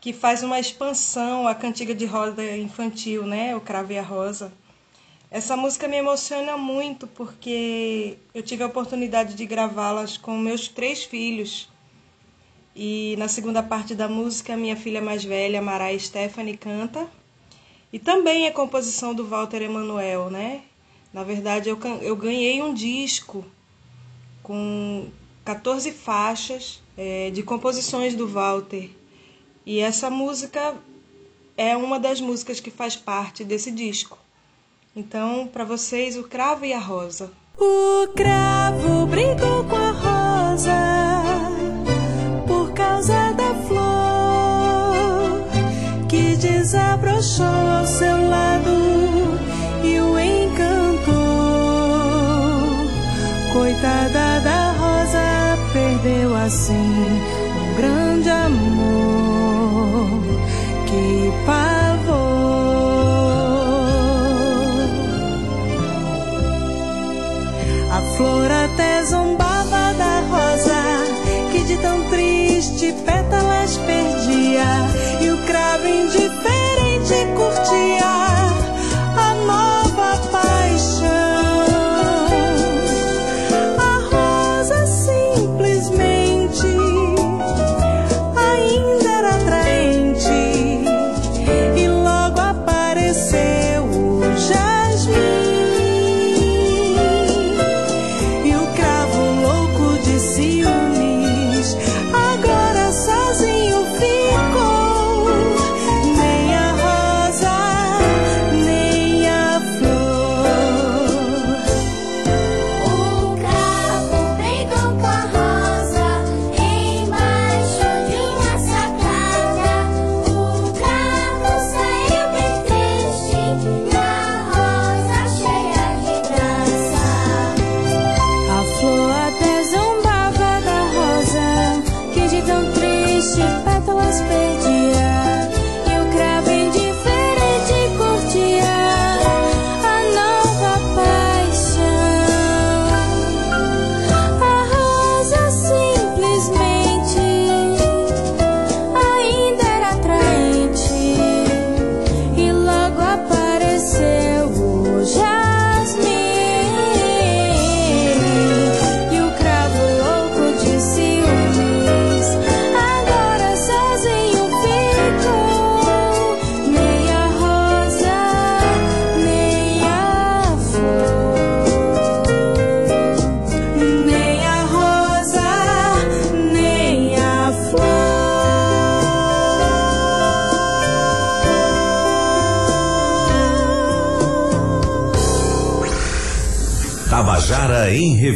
que 0.00 0.12
faz 0.12 0.42
uma 0.42 0.60
expansão 0.60 1.48
à 1.48 1.54
cantiga 1.54 1.94
de 1.94 2.06
roda 2.06 2.42
infantil, 2.42 3.24
né? 3.24 3.56
O 3.56 3.60
Cravo 3.60 3.92
e 3.92 3.98
a 3.98 4.02
Rosa. 4.02 4.52
Essa 5.30 5.54
música 5.58 5.86
me 5.86 5.96
emociona 5.98 6.56
muito 6.56 7.06
porque 7.06 8.16
eu 8.32 8.42
tive 8.42 8.62
a 8.62 8.66
oportunidade 8.66 9.34
de 9.34 9.44
gravá-las 9.44 10.16
com 10.16 10.38
meus 10.38 10.68
três 10.68 11.04
filhos. 11.04 11.68
E 12.74 13.14
na 13.18 13.28
segunda 13.28 13.62
parte 13.62 13.94
da 13.94 14.08
música, 14.08 14.56
minha 14.56 14.74
filha 14.74 15.02
mais 15.02 15.22
velha, 15.22 15.60
Marai 15.60 15.98
Stephanie, 15.98 16.56
canta 16.56 17.06
e 17.92 17.98
também 17.98 18.46
é 18.46 18.50
composição 18.50 19.14
do 19.14 19.26
Walter 19.26 19.60
Emanuel, 19.60 20.30
né? 20.30 20.62
Na 21.12 21.24
verdade, 21.24 21.68
eu, 21.68 21.78
eu 22.00 22.16
ganhei 22.16 22.62
um 22.62 22.72
disco 22.72 23.44
com 24.42 25.08
14 25.44 25.92
faixas 25.92 26.82
é, 26.96 27.30
de 27.30 27.42
composições 27.42 28.14
do 28.14 28.26
Walter. 28.26 28.90
E 29.66 29.80
essa 29.80 30.08
música 30.08 30.74
é 31.54 31.76
uma 31.76 32.00
das 32.00 32.18
músicas 32.18 32.60
que 32.60 32.70
faz 32.70 32.96
parte 32.96 33.44
desse 33.44 33.70
disco. 33.70 34.18
Então, 34.94 35.46
para 35.46 35.64
vocês, 35.64 36.16
o 36.16 36.24
cravo 36.24 36.64
e 36.64 36.72
a 36.72 36.78
rosa. 36.78 37.30
O 37.56 38.08
cravo 38.14 39.06
brincou 39.06 39.64
com 39.64 39.76
a 39.76 39.90
rosa 39.90 40.72
por 42.46 42.72
causa 42.72 43.32
da 43.32 43.54
flor 43.66 45.42
que 46.08 46.36
desabrochou 46.36 47.44
ao 47.46 47.86
seu 47.86 48.17
flor 68.18 68.50
até 68.50 69.04
zombava 69.04 69.94
da 69.94 70.20
rosa, 70.28 70.82
que 71.52 71.62
de 71.62 71.76
tão 71.78 72.02
triste 72.10 72.92
pétalas 73.06 73.76
perdia, 73.78 74.64
e 75.20 75.30
o 75.30 75.46
cravo 75.46 75.86
indiferente 75.86 77.37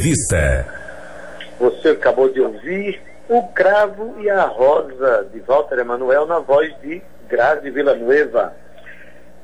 Tabajara 0.02 0.08
em 0.08 0.08
Revista. 0.08 0.66
Você 1.58 1.88
acabou 1.90 2.28
de 2.28 2.40
ouvir 2.40 3.00
O 3.28 3.42
Cravo 3.48 4.16
e 4.20 4.28
a 4.28 4.44
Rosa, 4.44 5.28
de 5.32 5.40
Walter 5.40 5.78
Emanuel, 5.78 6.26
na 6.26 6.40
voz 6.40 6.74
de 6.82 7.00
Grazi 7.28 7.70
Villanueva. 7.70 8.52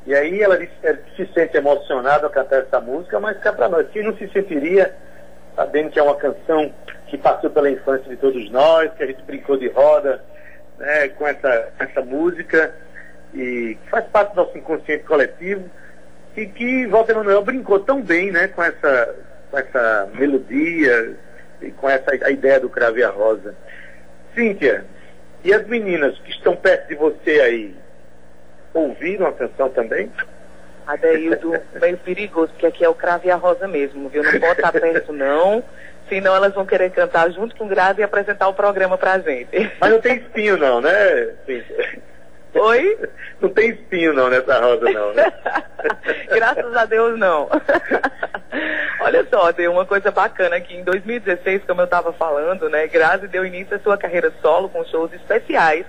E 0.06 0.14
aí 0.14 0.42
ela, 0.42 0.58
ela 0.82 0.98
se 1.16 1.26
sente 1.32 1.56
emocionada 1.56 2.26
ao 2.26 2.32
cantar 2.32 2.62
essa 2.62 2.80
música, 2.80 3.20
mas 3.20 3.38
cá 3.38 3.52
para 3.52 3.68
nós, 3.68 3.88
quem 3.90 4.02
não 4.02 4.16
se 4.16 4.28
sentiria 4.28 4.94
sabendo 5.54 5.90
que 5.90 5.98
é 5.98 6.02
uma 6.02 6.14
canção 6.14 6.72
que 7.08 7.18
passou 7.18 7.50
pela 7.50 7.70
infância 7.70 8.08
de 8.08 8.16
todos 8.16 8.50
nós, 8.50 8.92
que 8.94 9.02
a 9.02 9.06
gente 9.06 9.22
brincou 9.22 9.56
de 9.56 9.68
roda 9.68 10.22
né, 10.78 11.08
com 11.08 11.26
essa, 11.26 11.68
essa 11.78 12.00
música 12.00 12.72
e 13.34 13.76
faz 13.90 14.04
parte 14.06 14.34
do 14.34 14.36
nosso 14.36 14.56
inconsciente 14.56 15.04
coletivo 15.04 15.68
e 16.36 16.46
que 16.46 16.86
Walter 16.86 17.16
Manuel 17.16 17.42
brincou 17.42 17.80
tão 17.80 18.00
bem 18.00 18.30
né, 18.30 18.46
com, 18.48 18.62
essa, 18.62 19.14
com 19.50 19.58
essa 19.58 20.08
melodia 20.14 21.16
e 21.60 21.70
com 21.72 21.88
essa 21.88 22.12
a 22.24 22.30
ideia 22.30 22.60
do 22.60 22.68
Crave 22.68 23.02
a 23.02 23.10
Rosa. 23.10 23.54
Cíntia, 24.34 24.84
e 25.42 25.52
as 25.52 25.66
meninas 25.66 26.18
que 26.20 26.30
estão 26.30 26.54
perto 26.54 26.88
de 26.88 26.94
você 26.94 27.40
aí, 27.40 27.74
ouviram 28.74 29.26
a 29.26 29.32
canção 29.32 29.68
também? 29.70 30.10
Adeildo, 30.86 31.52
meio 31.80 31.98
perigoso, 31.98 32.52
porque 32.52 32.66
aqui 32.66 32.84
é 32.84 32.88
o 32.88 32.94
Crave 32.94 33.30
a 33.30 33.36
Rosa 33.36 33.68
mesmo, 33.68 34.08
viu? 34.08 34.22
Não 34.22 34.40
pode 34.40 34.60
estar 34.60 34.72
perto, 34.72 35.12
não. 35.12 35.62
Senão 36.08 36.34
elas 36.34 36.54
vão 36.54 36.64
querer 36.64 36.90
cantar 36.90 37.30
junto 37.30 37.54
com 37.54 37.66
o 37.66 37.68
Grazi 37.68 38.00
e 38.00 38.02
apresentar 38.02 38.48
o 38.48 38.54
programa 38.54 38.96
pra 38.96 39.18
gente. 39.18 39.70
Mas 39.78 39.90
não 39.90 40.00
tem 40.00 40.16
espinho 40.16 40.56
não, 40.56 40.80
né? 40.80 41.34
Oi? 42.60 42.98
Não 43.40 43.48
tem 43.50 43.70
espinho 43.70 44.12
não 44.12 44.28
nessa 44.28 44.58
rosa 44.58 44.90
não, 44.90 45.14
né? 45.14 45.32
Graças 46.28 46.74
a 46.74 46.84
Deus 46.86 47.16
não. 47.16 47.48
Olha 49.00 49.24
só, 49.30 49.52
tem 49.52 49.68
uma 49.68 49.86
coisa 49.86 50.10
bacana 50.10 50.56
aqui. 50.56 50.74
Em 50.74 50.82
2016, 50.82 51.62
como 51.64 51.80
eu 51.80 51.84
estava 51.84 52.12
falando, 52.12 52.68
né? 52.68 52.88
Grazi 52.88 53.28
deu 53.28 53.46
início 53.46 53.76
à 53.76 53.78
sua 53.78 53.96
carreira 53.96 54.32
solo 54.42 54.68
com 54.68 54.84
shows 54.84 55.12
especiais 55.12 55.86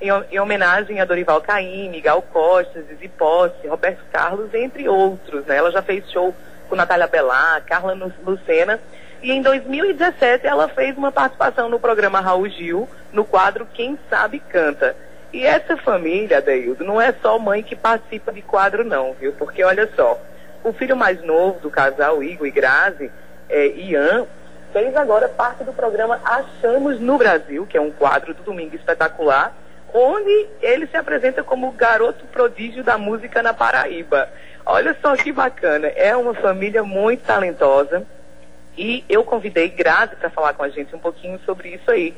em, 0.00 0.08
em 0.30 0.38
homenagem 0.38 1.00
a 1.00 1.04
Dorival 1.04 1.40
Caymmi, 1.40 2.00
Gal 2.00 2.22
Costa, 2.22 2.82
Zizi 2.82 3.08
Posse, 3.08 3.66
Roberto 3.66 4.04
Carlos, 4.12 4.52
entre 4.54 4.88
outros. 4.88 5.44
Né? 5.46 5.56
Ela 5.56 5.70
já 5.70 5.82
fez 5.82 6.10
show 6.10 6.34
com 6.68 6.76
Natália 6.76 7.06
Bellar, 7.06 7.62
Carla 7.64 7.94
Lucena. 8.24 8.80
E 9.22 9.32
em 9.32 9.40
2017 9.42 10.46
ela 10.46 10.68
fez 10.68 10.96
uma 10.96 11.10
participação 11.10 11.68
no 11.68 11.80
programa 11.80 12.20
Raul 12.20 12.48
Gil, 12.48 12.88
no 13.12 13.24
quadro 13.24 13.66
Quem 13.72 13.98
Sabe 14.10 14.38
Canta. 14.38 14.94
E 15.32 15.44
essa 15.44 15.76
família, 15.76 16.40
Deildo, 16.40 16.84
não 16.84 17.00
é 17.00 17.12
só 17.20 17.38
mãe 17.38 17.62
que 17.62 17.76
participa 17.76 18.32
de 18.32 18.42
quadro 18.42 18.84
não, 18.84 19.12
viu? 19.14 19.32
Porque 19.32 19.62
olha 19.62 19.88
só, 19.94 20.20
o 20.62 20.72
filho 20.72 20.96
mais 20.96 21.22
novo 21.22 21.60
do 21.60 21.70
casal, 21.70 22.22
Igor 22.22 22.46
e 22.46 22.50
Grazi, 22.50 23.10
é, 23.48 23.66
Ian, 23.68 24.26
fez 24.72 24.94
agora 24.96 25.28
parte 25.28 25.64
do 25.64 25.72
programa 25.72 26.20
Achamos 26.24 27.00
no 27.00 27.18
Brasil, 27.18 27.66
que 27.66 27.76
é 27.76 27.80
um 27.80 27.90
quadro 27.90 28.34
do 28.34 28.42
Domingo 28.42 28.76
Espetacular, 28.76 29.54
onde 29.92 30.46
ele 30.60 30.86
se 30.86 30.96
apresenta 30.96 31.42
como 31.42 31.72
garoto 31.72 32.26
prodígio 32.26 32.84
da 32.84 32.98
música 32.98 33.42
na 33.42 33.54
Paraíba. 33.54 34.28
Olha 34.64 34.96
só 35.00 35.16
que 35.16 35.32
bacana, 35.32 35.86
é 35.88 36.16
uma 36.16 36.34
família 36.34 36.82
muito 36.82 37.24
talentosa 37.24 38.04
e 38.76 39.04
eu 39.08 39.24
convidei 39.24 39.68
Grazi 39.68 40.16
para 40.16 40.28
falar 40.28 40.52
com 40.54 40.62
a 40.62 40.68
gente 40.68 40.94
um 40.94 40.98
pouquinho 40.98 41.38
sobre 41.46 41.70
isso 41.70 41.90
aí, 41.90 42.14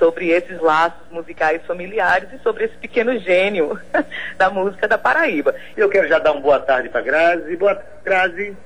sobre 0.00 0.30
esses 0.30 0.58
laços 0.60 1.06
musicais 1.10 1.64
familiares 1.66 2.32
e 2.32 2.38
sobre 2.38 2.64
esse 2.64 2.76
pequeno 2.78 3.16
gênio 3.18 3.78
da 4.36 4.48
música 4.48 4.88
da 4.88 4.96
Paraíba. 4.96 5.54
Eu 5.76 5.90
quero 5.90 6.08
já 6.08 6.18
dar 6.18 6.32
uma 6.32 6.40
boa 6.40 6.58
tarde 6.58 6.88
para 6.88 7.02
Grazi. 7.02 7.56
Boa 7.56 7.74
tarde, 7.74 8.00
Grazi. 8.02 8.56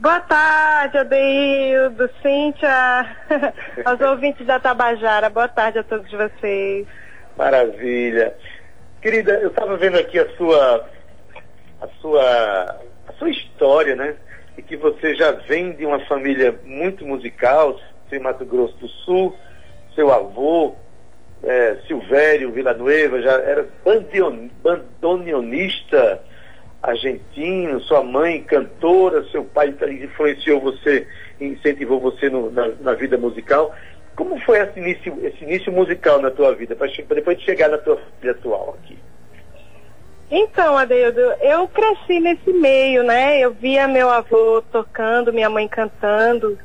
Boa 0.00 0.20
tarde, 0.20 0.98
Adeildo, 0.98 2.10
Cíntia, 2.20 3.16
aos 3.84 4.00
ouvintes 4.00 4.44
da 4.46 4.58
Tabajara. 4.60 5.30
Boa 5.30 5.48
tarde 5.48 5.78
a 5.78 5.84
todos 5.84 6.10
vocês. 6.10 6.86
Maravilha. 7.36 8.34
Querida, 9.00 9.34
eu 9.34 9.48
estava 9.48 9.76
vendo 9.76 9.96
aqui 9.96 10.18
a 10.18 10.28
sua, 10.36 10.88
a 11.80 11.88
sua, 12.00 12.80
a 13.08 13.12
sua 13.16 13.30
história, 13.30 13.94
né? 13.94 14.16
E 14.56 14.62
que 14.62 14.76
você 14.76 15.14
já 15.14 15.30
vem 15.32 15.72
de 15.72 15.86
uma 15.86 16.00
família 16.06 16.54
muito 16.64 17.06
musical, 17.06 17.78
em 18.10 18.18
Mato 18.18 18.44
Grosso 18.44 18.76
do 18.78 18.88
Sul, 18.88 19.36
seu 19.98 20.12
avô, 20.12 20.76
é, 21.42 21.76
Silvério 21.88 22.52
Villanueva, 22.52 23.20
já 23.20 23.32
era 23.32 23.66
bandoneonista 24.62 26.22
argentino, 26.80 27.80
sua 27.80 28.04
mãe 28.04 28.40
cantora, 28.44 29.24
seu 29.32 29.44
pai 29.44 29.74
influenciou 30.00 30.60
você, 30.60 31.04
incentivou 31.40 31.98
você 31.98 32.30
no, 32.30 32.48
na, 32.52 32.68
na 32.80 32.94
vida 32.94 33.18
musical. 33.18 33.74
Como 34.14 34.40
foi 34.42 34.60
esse 34.60 34.78
início, 34.78 35.18
esse 35.20 35.42
início 35.42 35.72
musical 35.72 36.22
na 36.22 36.30
tua 36.30 36.54
vida, 36.54 36.76
para 36.76 36.86
depois 37.16 37.36
de 37.36 37.44
chegar 37.44 37.68
na 37.68 37.78
tua 37.78 37.98
vida 38.20 38.38
atual 38.38 38.78
aqui? 38.80 38.96
Então, 40.30 40.78
Adeildo, 40.78 41.20
eu 41.40 41.66
cresci 41.66 42.20
nesse 42.20 42.52
meio, 42.52 43.02
né? 43.02 43.40
Eu 43.40 43.50
via 43.50 43.88
meu 43.88 44.08
avô 44.10 44.62
tocando, 44.70 45.32
minha 45.32 45.50
mãe 45.50 45.66
cantando. 45.66 46.56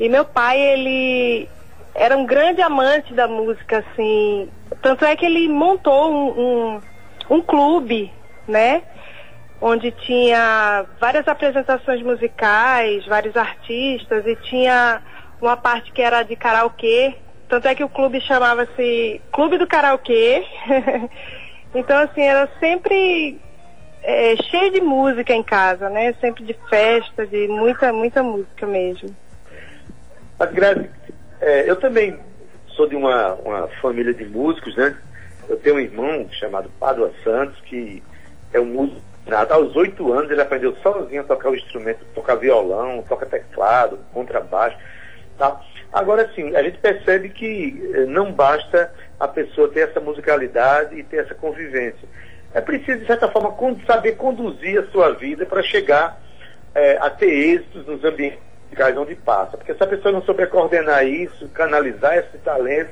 E 0.00 0.08
meu 0.08 0.24
pai, 0.24 0.58
ele 0.58 1.48
era 1.94 2.16
um 2.16 2.24
grande 2.24 2.62
amante 2.62 3.12
da 3.14 3.28
música, 3.28 3.78
assim. 3.78 4.48
Tanto 4.80 5.04
é 5.04 5.14
que 5.16 5.26
ele 5.26 5.48
montou 5.48 6.10
um, 6.10 6.40
um, 6.40 6.80
um 7.36 7.42
clube, 7.42 8.10
né? 8.48 8.82
Onde 9.60 9.90
tinha 9.90 10.84
várias 11.00 11.28
apresentações 11.28 12.02
musicais, 12.02 13.06
vários 13.06 13.36
artistas, 13.36 14.26
e 14.26 14.34
tinha 14.36 15.02
uma 15.40 15.56
parte 15.56 15.92
que 15.92 16.02
era 16.02 16.22
de 16.22 16.34
karaokê. 16.34 17.14
Tanto 17.48 17.68
é 17.68 17.74
que 17.74 17.84
o 17.84 17.88
clube 17.88 18.18
chamava-se 18.22 19.20
Clube 19.30 19.58
do 19.58 19.66
Karaokê. 19.66 20.42
então, 21.74 21.98
assim, 21.98 22.22
era 22.22 22.48
sempre 22.58 23.38
é, 24.02 24.34
cheio 24.36 24.72
de 24.72 24.80
música 24.80 25.34
em 25.34 25.42
casa, 25.42 25.90
né? 25.90 26.14
Sempre 26.14 26.44
de 26.44 26.56
festa, 26.70 27.26
de 27.26 27.48
muita, 27.48 27.92
muita 27.92 28.22
música 28.22 28.66
mesmo. 28.66 29.14
Mas, 30.38 30.50
Grazi, 30.50 30.88
é, 31.42 31.68
eu 31.68 31.74
também 31.76 32.16
sou 32.68 32.88
de 32.88 32.94
uma, 32.94 33.34
uma 33.34 33.68
família 33.80 34.14
de 34.14 34.24
músicos, 34.24 34.76
né? 34.76 34.96
Eu 35.48 35.56
tenho 35.56 35.76
um 35.76 35.80
irmão 35.80 36.28
chamado 36.30 36.70
Padua 36.78 37.12
Santos, 37.24 37.60
que 37.62 38.02
é 38.52 38.60
um 38.60 38.66
músico. 38.66 39.00
Aos 39.50 39.74
oito 39.76 40.12
anos 40.12 40.30
ele 40.30 40.40
aprendeu 40.40 40.74
sozinho 40.76 41.20
a 41.20 41.24
tocar 41.24 41.50
o 41.50 41.56
instrumento, 41.56 42.04
tocar 42.14 42.36
violão, 42.36 43.04
toca 43.08 43.26
teclado, 43.26 43.98
contrabaixo. 44.12 44.76
Tá? 45.36 45.60
Agora 45.92 46.30
sim, 46.34 46.54
a 46.54 46.62
gente 46.62 46.78
percebe 46.78 47.28
que 47.28 47.90
eh, 47.92 48.06
não 48.06 48.32
basta 48.32 48.92
a 49.18 49.28
pessoa 49.28 49.68
ter 49.68 49.88
essa 49.88 50.00
musicalidade 50.00 50.98
e 50.98 51.02
ter 51.02 51.24
essa 51.24 51.34
convivência. 51.34 52.08
É 52.54 52.60
preciso, 52.60 53.00
de 53.00 53.06
certa 53.06 53.28
forma, 53.28 53.54
saber 53.86 54.12
conduzir 54.12 54.80
a 54.80 54.86
sua 54.90 55.12
vida 55.12 55.44
para 55.46 55.62
chegar 55.62 56.20
eh, 56.74 56.98
a 57.00 57.10
ter 57.10 57.30
êxitos 57.30 57.86
nos 57.86 58.04
ambientes 58.04 58.51
musicais 58.72 58.96
onde 58.96 59.14
passa. 59.14 59.56
Porque 59.56 59.74
se 59.74 59.82
a 59.82 59.86
pessoa 59.86 60.12
não 60.12 60.22
souber 60.22 60.48
coordenar 60.48 61.06
isso, 61.06 61.48
canalizar 61.50 62.16
esse 62.16 62.38
talento, 62.38 62.90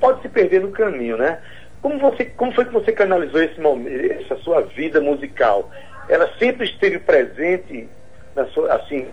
pode 0.00 0.22
se 0.22 0.28
perder 0.28 0.60
no 0.60 0.70
caminho, 0.70 1.16
né? 1.16 1.40
Como, 1.82 1.98
você, 1.98 2.24
como 2.24 2.52
foi 2.52 2.64
que 2.64 2.72
você 2.72 2.92
canalizou 2.92 3.42
esse 3.42 3.60
momento, 3.60 4.12
essa 4.22 4.36
sua 4.36 4.62
vida 4.62 5.00
musical? 5.00 5.70
Ela 6.08 6.30
sempre 6.38 6.66
esteve 6.66 6.98
presente, 6.98 7.88
na 8.34 8.46
sua, 8.46 8.74
assim, 8.74 9.08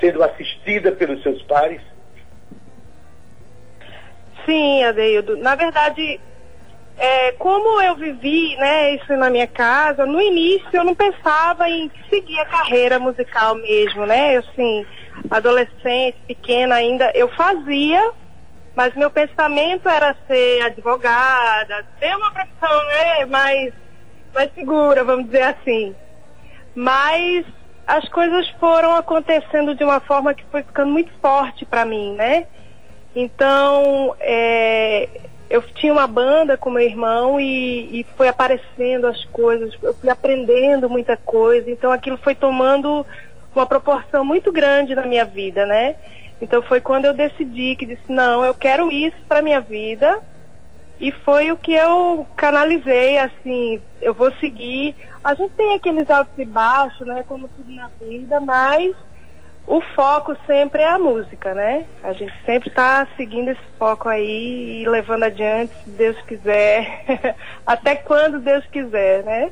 sendo 0.00 0.22
assistida 0.22 0.92
pelos 0.92 1.22
seus 1.22 1.42
pares? 1.42 1.80
Sim, 4.44 4.84
Adeildo. 4.84 5.36
Na 5.36 5.54
verdade, 5.56 6.20
é, 6.98 7.32
como 7.32 7.80
eu 7.82 7.94
vivi 7.96 8.56
né, 8.56 8.94
isso 8.94 9.16
na 9.16 9.28
minha 9.28 9.46
casa, 9.46 10.06
no 10.06 10.20
início 10.20 10.68
eu 10.72 10.84
não 10.84 10.94
pensava 10.94 11.68
em 11.68 11.90
seguir 12.08 12.38
a 12.40 12.46
carreira 12.46 12.98
musical 12.98 13.54
mesmo, 13.56 14.06
né? 14.06 14.36
Assim, 14.36 14.86
adolescente, 15.30 16.16
pequena 16.26 16.76
ainda, 16.76 17.10
eu 17.14 17.28
fazia, 17.28 18.12
mas 18.74 18.94
meu 18.94 19.10
pensamento 19.10 19.88
era 19.88 20.14
ser 20.26 20.62
advogada, 20.62 21.84
ter 21.98 22.14
uma 22.16 22.30
profissão 22.30 22.86
né, 22.86 23.24
mais, 23.26 23.72
mais 24.34 24.52
segura, 24.54 25.04
vamos 25.04 25.26
dizer 25.26 25.42
assim. 25.42 25.94
Mas 26.74 27.46
as 27.86 28.08
coisas 28.08 28.48
foram 28.60 28.94
acontecendo 28.96 29.74
de 29.74 29.84
uma 29.84 30.00
forma 30.00 30.34
que 30.34 30.44
foi 30.50 30.62
ficando 30.62 30.90
muito 30.92 31.12
forte 31.20 31.64
para 31.64 31.84
mim, 31.84 32.14
né? 32.14 32.46
Então, 33.14 34.14
é, 34.20 35.08
eu 35.48 35.62
tinha 35.62 35.92
uma 35.92 36.06
banda 36.06 36.56
com 36.56 36.68
meu 36.68 36.82
irmão 36.82 37.40
e, 37.40 38.00
e 38.00 38.06
foi 38.16 38.28
aparecendo 38.28 39.06
as 39.06 39.24
coisas, 39.26 39.72
eu 39.82 39.94
fui 39.94 40.10
aprendendo 40.10 40.90
muita 40.90 41.16
coisa, 41.16 41.70
então 41.70 41.92
aquilo 41.92 42.18
foi 42.18 42.34
tomando 42.34 43.06
uma 43.58 43.66
proporção 43.66 44.24
muito 44.24 44.52
grande 44.52 44.94
na 44.94 45.06
minha 45.06 45.24
vida, 45.24 45.66
né? 45.66 45.96
Então 46.40 46.62
foi 46.62 46.80
quando 46.80 47.06
eu 47.06 47.14
decidi 47.14 47.76
que 47.76 47.86
disse, 47.86 48.10
não, 48.10 48.44
eu 48.44 48.54
quero 48.54 48.90
isso 48.90 49.16
para 49.28 49.42
minha 49.42 49.60
vida. 49.60 50.20
E 50.98 51.12
foi 51.12 51.52
o 51.52 51.56
que 51.56 51.74
eu 51.74 52.26
canalizei, 52.36 53.18
assim, 53.18 53.80
eu 54.00 54.14
vou 54.14 54.32
seguir. 54.36 54.94
A 55.22 55.34
gente 55.34 55.52
tem 55.52 55.74
aqueles 55.74 56.08
altos 56.08 56.32
e 56.38 56.44
baixos, 56.44 57.06
né, 57.06 57.22
como 57.28 57.48
tudo 57.48 57.70
na 57.70 57.90
vida, 58.00 58.40
mas 58.40 58.96
o 59.66 59.80
foco 59.80 60.36
sempre 60.46 60.82
é 60.82 60.88
a 60.88 60.98
música, 60.98 61.52
né? 61.52 61.84
A 62.02 62.12
gente 62.12 62.32
sempre 62.46 62.68
está 62.68 63.06
seguindo 63.16 63.50
esse 63.50 63.60
foco 63.78 64.08
aí 64.08 64.82
e 64.82 64.88
levando 64.88 65.24
adiante, 65.24 65.72
se 65.84 65.90
Deus 65.90 66.16
quiser, 66.22 67.04
até 67.66 67.96
quando 67.96 68.38
Deus 68.38 68.64
quiser, 68.66 69.24
né? 69.24 69.50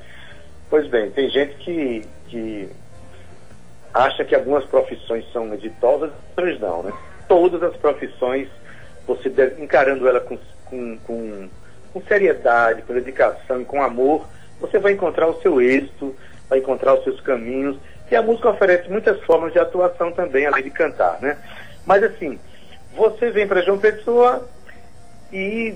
Pois 0.71 0.87
bem, 0.87 1.11
tem 1.11 1.29
gente 1.29 1.55
que, 1.57 2.03
que 2.29 2.71
acha 3.95 4.25
que 4.25 4.35
algumas 4.35 4.65
profissões 4.65 5.25
são 5.33 5.55
exitosas, 5.55 6.11
outras 6.37 6.61
não, 6.61 6.83
né? 6.83 6.93
Todas 7.29 7.63
as 7.63 7.77
profissões, 7.77 8.49
você 9.07 9.31
deve, 9.31 9.63
encarando 9.63 10.09
ela 10.09 10.21
com, 10.21 10.37
com, 10.65 10.99
com, 10.99 11.49
com 11.93 12.03
seriedade, 12.03 12.83
com 12.83 12.93
dedicação 12.93 13.63
e 13.63 13.65
com 13.65 13.81
amor, 13.81 14.27
você 14.61 14.79
vai 14.81 14.93
encontrar 14.93 15.29
o 15.29 15.41
seu 15.41 15.61
êxito, 15.61 16.15
vai 16.49 16.59
encontrar 16.59 16.95
os 16.95 17.05
seus 17.05 17.21
caminhos 17.21 17.77
e 18.11 18.17
a 18.17 18.23
música 18.23 18.51
oferece 18.51 18.91
muitas 18.91 19.21
formas 19.23 19.53
de 19.53 19.59
atuação 19.59 20.13
também, 20.13 20.47
além 20.47 20.65
de 20.65 20.71
cantar, 20.71 21.19
né? 21.21 21.39
Mas 21.87 22.03
assim, 22.03 22.39
você 22.97 23.31
vem 23.31 23.47
para 23.47 23.63
João 23.63 23.79
Pessoa 23.79 24.49
e 25.33 25.75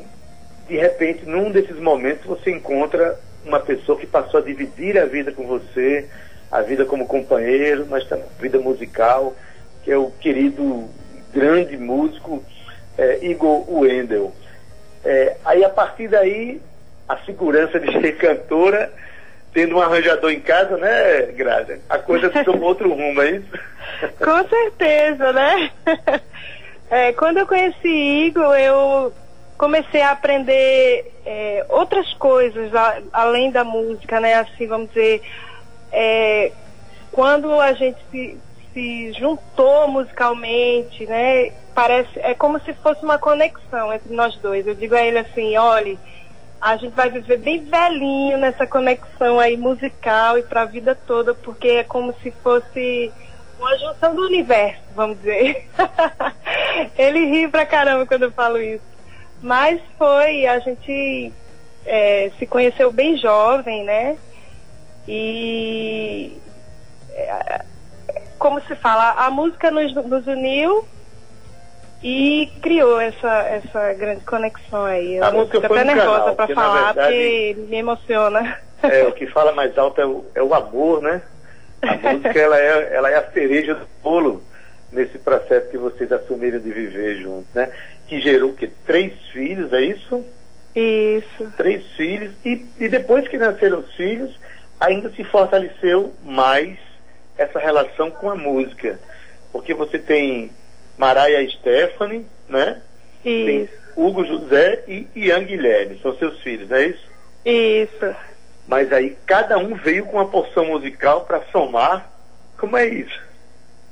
de 0.68 0.76
repente, 0.76 1.24
num 1.24 1.50
desses 1.50 1.78
momentos, 1.78 2.26
você 2.26 2.50
encontra 2.50 3.18
uma 3.44 3.60
pessoa 3.60 3.98
que 3.98 4.06
passou 4.06 4.40
a 4.40 4.42
dividir 4.42 4.98
a 4.98 5.06
vida 5.06 5.32
com 5.32 5.46
você, 5.46 6.08
a 6.50 6.62
vida 6.62 6.84
como 6.84 7.06
companheiro, 7.06 7.86
mas 7.88 8.06
também 8.06 8.24
a 8.26 8.42
vida 8.42 8.58
musical, 8.58 9.34
que 9.82 9.90
é 9.90 9.96
o 9.96 10.10
querido 10.10 10.88
grande 11.32 11.76
músico 11.76 12.42
é, 12.96 13.24
Igor 13.24 13.70
Wendel. 13.70 14.32
É, 15.04 15.36
aí 15.44 15.64
a 15.64 15.68
partir 15.68 16.08
daí, 16.08 16.60
a 17.08 17.16
segurança 17.18 17.78
de 17.78 17.92
ser 18.00 18.16
cantora 18.16 18.92
tendo 19.52 19.76
um 19.76 19.80
arranjador 19.80 20.30
em 20.30 20.40
casa, 20.40 20.76
né, 20.76 21.22
Graça? 21.34 21.78
A 21.88 21.98
coisa 21.98 22.28
tomou 22.44 22.68
outro 22.68 22.90
rumo, 22.90 23.22
é 23.22 23.30
isso? 23.32 23.48
Com 24.18 24.48
certeza, 24.48 25.32
né? 25.32 25.70
É, 26.90 27.12
quando 27.12 27.36
eu 27.36 27.46
conheci 27.46 27.86
Igor, 28.26 28.56
eu 28.56 29.12
comecei 29.58 30.00
a 30.00 30.12
aprender 30.12 31.12
é, 31.26 31.66
outras 31.68 32.14
coisas 32.14 32.74
a, 32.74 33.02
além 33.12 33.50
da 33.50 33.62
música, 33.62 34.18
né? 34.20 34.36
Assim, 34.36 34.66
vamos 34.66 34.88
dizer, 34.88 35.20
é, 35.92 36.52
quando 37.12 37.60
a 37.60 37.72
gente 37.72 37.98
se, 38.10 38.38
se 38.72 39.12
juntou 39.12 39.88
musicalmente, 39.88 41.06
né? 41.06 41.52
Parece, 41.74 42.18
é 42.20 42.34
como 42.34 42.60
se 42.60 42.72
fosse 42.74 43.04
uma 43.04 43.18
conexão 43.18 43.92
entre 43.92 44.12
nós 44.14 44.36
dois. 44.36 44.66
Eu 44.66 44.74
digo 44.74 44.94
a 44.94 45.02
ele 45.02 45.18
assim, 45.18 45.56
olhe, 45.56 45.98
a 46.60 46.76
gente 46.76 46.94
vai 46.94 47.08
viver 47.08 47.38
bem 47.38 47.64
velhinho 47.64 48.38
nessa 48.38 48.66
conexão 48.66 49.38
aí 49.38 49.56
musical 49.56 50.38
e 50.38 50.42
para 50.42 50.62
a 50.62 50.66
vida 50.66 50.94
toda, 50.94 51.34
porque 51.34 51.68
é 51.68 51.84
como 51.84 52.12
se 52.22 52.30
fosse 52.42 53.12
uma 53.58 53.76
junção 53.78 54.14
do 54.14 54.22
universo, 54.26 54.82
vamos 54.94 55.18
dizer. 55.18 55.68
Ele 56.96 57.26
ri 57.26 57.48
pra 57.48 57.66
caramba 57.66 58.06
quando 58.06 58.24
eu 58.24 58.32
falo 58.32 58.60
isso. 58.60 58.84
Mas 59.42 59.80
foi, 59.96 60.46
a 60.46 60.58
gente 60.58 61.32
é, 61.86 62.30
se 62.38 62.46
conheceu 62.46 62.92
bem 62.92 63.16
jovem, 63.16 63.84
né? 63.84 64.16
E 65.08 66.38
é, 67.14 67.64
como 68.38 68.60
se 68.60 68.74
fala, 68.76 69.12
a 69.12 69.30
música 69.30 69.70
nos, 69.70 69.94
nos 69.94 70.26
uniu 70.26 70.86
e 72.02 72.48
criou 72.62 73.00
essa, 73.00 73.42
essa 73.48 73.92
grande 73.94 74.24
conexão 74.24 74.84
aí. 74.84 75.16
Eu 75.16 75.24
a 75.24 75.32
música 75.32 75.60
fico 75.60 75.74
até 75.74 75.84
nervosa 75.84 76.32
para 76.34 76.54
falar, 76.54 76.92
verdade, 76.92 77.12
porque 77.12 77.56
me 77.68 77.76
emociona. 77.78 78.58
É, 78.82 79.02
o 79.04 79.12
que 79.12 79.26
fala 79.26 79.52
mais 79.52 79.76
alto 79.76 80.00
é 80.00 80.06
o, 80.06 80.24
é 80.36 80.42
o 80.42 80.54
amor, 80.54 81.02
né? 81.02 81.20
A 81.82 82.12
música 82.12 82.38
ela 82.38 82.58
é, 82.58 82.94
ela 82.94 83.10
é 83.10 83.16
a 83.16 83.30
cereja 83.32 83.74
do 83.74 83.86
bolo 84.02 84.42
nesse 84.92 85.18
processo 85.18 85.68
que 85.68 85.78
vocês 85.78 86.10
assumiram 86.12 86.60
de 86.60 86.70
viver 86.70 87.16
juntos, 87.16 87.52
né? 87.54 87.70
Que 88.06 88.20
gerou 88.20 88.52
que 88.52 88.68
três 88.68 89.12
filhos, 89.32 89.72
é 89.72 89.80
isso? 89.80 90.24
Isso. 90.76 91.52
Três 91.56 91.84
filhos 91.96 92.32
e, 92.44 92.64
e 92.78 92.88
depois 92.88 93.26
que 93.26 93.36
nasceram 93.36 93.80
os 93.80 93.92
filhos, 93.94 94.38
ainda 94.80 95.10
se 95.10 95.24
fortaleceu 95.24 96.12
mais 96.24 96.78
essa 97.36 97.58
relação 97.58 98.10
com 98.10 98.30
a 98.30 98.34
música, 98.34 98.98
porque 99.52 99.74
você 99.74 99.98
tem 99.98 100.50
Maraia 100.96 101.48
Stephanie, 101.50 102.26
né? 102.48 102.80
Tem 103.22 103.62
Isso. 103.62 103.72
Hugo 103.96 104.24
José 104.24 104.84
e 104.86 105.08
Ian 105.14 105.44
Guilherme, 105.44 105.98
são 106.00 106.16
seus 106.16 106.40
filhos, 106.40 106.68
não 106.68 106.76
é 106.76 106.86
isso? 106.86 107.08
Isso. 107.44 108.16
Mas 108.66 108.92
aí 108.92 109.16
cada 109.26 109.58
um 109.58 109.74
veio 109.74 110.06
com 110.06 110.18
uma 110.18 110.28
porção 110.28 110.66
musical 110.66 111.22
para 111.22 111.42
somar. 111.50 112.08
Como 112.58 112.76
é 112.76 112.86
isso? 112.86 113.20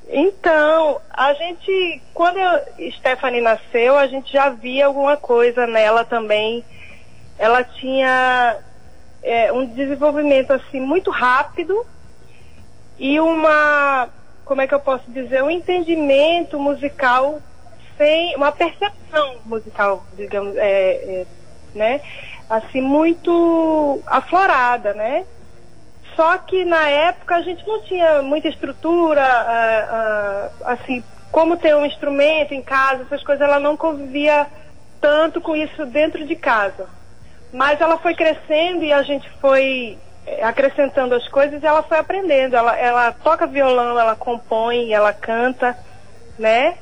Então, 0.08 1.00
a 1.10 1.32
gente, 1.34 2.02
quando 2.14 2.38
eu, 2.38 2.92
Stephanie 2.92 3.40
nasceu, 3.40 3.96
a 3.96 4.06
gente 4.06 4.32
já 4.32 4.50
via 4.50 4.86
alguma 4.86 5.16
coisa 5.16 5.66
nela 5.66 6.04
também. 6.04 6.64
Ela 7.38 7.64
tinha 7.64 8.58
é, 9.26 9.52
um 9.52 9.66
desenvolvimento 9.66 10.52
assim 10.52 10.80
muito 10.80 11.10
rápido 11.10 11.84
e 12.96 13.18
uma, 13.18 14.08
como 14.44 14.60
é 14.60 14.66
que 14.66 14.74
eu 14.74 14.80
posso 14.80 15.10
dizer, 15.10 15.42
um 15.42 15.50
entendimento 15.50 16.58
musical 16.58 17.40
sem 17.98 18.36
uma 18.36 18.52
percepção 18.52 19.38
musical, 19.44 20.06
digamos, 20.16 20.56
é, 20.56 20.62
é, 20.62 21.26
né? 21.74 22.00
Assim 22.48 22.80
muito 22.80 24.00
aflorada, 24.06 24.94
né? 24.94 25.26
Só 26.14 26.38
que 26.38 26.64
na 26.64 26.88
época 26.88 27.34
a 27.34 27.42
gente 27.42 27.66
não 27.66 27.82
tinha 27.82 28.22
muita 28.22 28.48
estrutura, 28.48 29.22
ah, 29.22 29.88
ah, 30.64 30.72
assim, 30.72 31.02
como 31.32 31.56
ter 31.56 31.74
um 31.74 31.84
instrumento 31.84 32.54
em 32.54 32.62
casa, 32.62 33.02
essas 33.02 33.22
coisas, 33.24 33.46
ela 33.46 33.58
não 33.58 33.76
convivia 33.76 34.46
tanto 35.00 35.40
com 35.40 35.56
isso 35.56 35.84
dentro 35.86 36.24
de 36.26 36.36
casa. 36.36 36.95
Mas 37.56 37.80
ela 37.80 37.96
foi 37.96 38.14
crescendo 38.14 38.84
e 38.84 38.92
a 38.92 39.02
gente 39.02 39.26
foi 39.40 39.96
eh, 40.26 40.44
acrescentando 40.44 41.14
as 41.14 41.26
coisas 41.28 41.62
e 41.62 41.66
ela 41.66 41.82
foi 41.82 41.96
aprendendo. 41.96 42.54
Ela, 42.54 42.76
ela 42.76 43.12
toca 43.12 43.46
violão, 43.46 43.98
ela 43.98 44.14
compõe, 44.14 44.92
ela 44.92 45.10
canta, 45.10 45.74
né? 46.38 46.76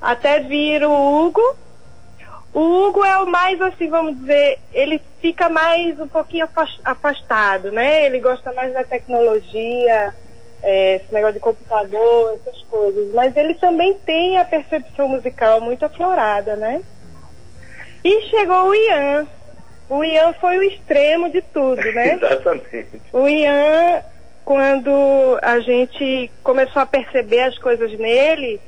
Até 0.00 0.38
vir 0.38 0.84
o 0.84 0.92
Hugo. 0.92 1.42
O 2.54 2.60
Hugo 2.60 3.04
é 3.04 3.18
o 3.18 3.26
mais, 3.26 3.60
assim, 3.60 3.88
vamos 3.90 4.16
dizer, 4.20 4.60
ele 4.72 5.02
fica 5.20 5.48
mais 5.48 5.98
um 5.98 6.06
pouquinho 6.06 6.44
afas- 6.44 6.80
afastado, 6.84 7.72
né? 7.72 8.06
Ele 8.06 8.20
gosta 8.20 8.52
mais 8.52 8.72
da 8.72 8.84
tecnologia, 8.84 10.14
eh, 10.62 11.00
esse 11.02 11.12
negócio 11.12 11.34
de 11.34 11.40
computador, 11.40 12.38
essas 12.40 12.62
coisas. 12.70 13.12
Mas 13.12 13.36
ele 13.36 13.54
também 13.54 13.94
tem 14.06 14.38
a 14.38 14.44
percepção 14.44 15.08
musical 15.08 15.60
muito 15.60 15.84
aflorada, 15.84 16.54
né? 16.54 16.80
E 18.04 18.22
chegou 18.30 18.68
o 18.68 18.74
Ian. 18.74 19.26
O 19.88 20.02
Ian 20.02 20.32
foi 20.34 20.58
o 20.58 20.62
extremo 20.62 21.30
de 21.30 21.40
tudo, 21.42 21.80
né? 21.92 22.14
Exatamente. 22.20 23.02
O 23.12 23.28
Ian, 23.28 24.02
quando 24.44 25.38
a 25.42 25.60
gente 25.60 26.30
começou 26.42 26.82
a 26.82 26.86
perceber 26.86 27.42
as 27.42 27.58
coisas 27.58 27.96
nele, 27.98 28.60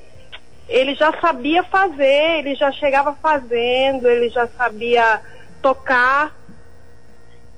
ele 0.68 0.94
já 0.94 1.12
sabia 1.20 1.62
fazer, 1.64 2.38
ele 2.38 2.54
já 2.54 2.70
chegava 2.70 3.16
fazendo, 3.20 4.09
ele 4.09 4.28
já 4.28 4.46
sabia 4.48 5.20
tocar. 5.62 6.37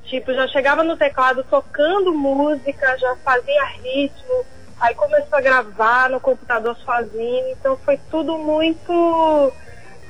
Tipo, 0.05 0.33
já 0.33 0.49
chegava 0.49 0.83
no 0.83 0.97
teclado 0.97 1.45
tocando 1.45 2.15
música, 2.15 2.99
já 2.99 3.17
fazia 3.17 3.65
ritmo, 3.83 4.45
aí 4.81 4.95
começou 4.95 5.39
a 5.39 5.41
gravar 5.41 6.11
no 6.11 6.19
computador 6.19 6.77
sozinho, 6.79 7.49
então 7.53 7.77
foi 7.85 7.99
tudo 8.11 8.37
muito 8.39 9.53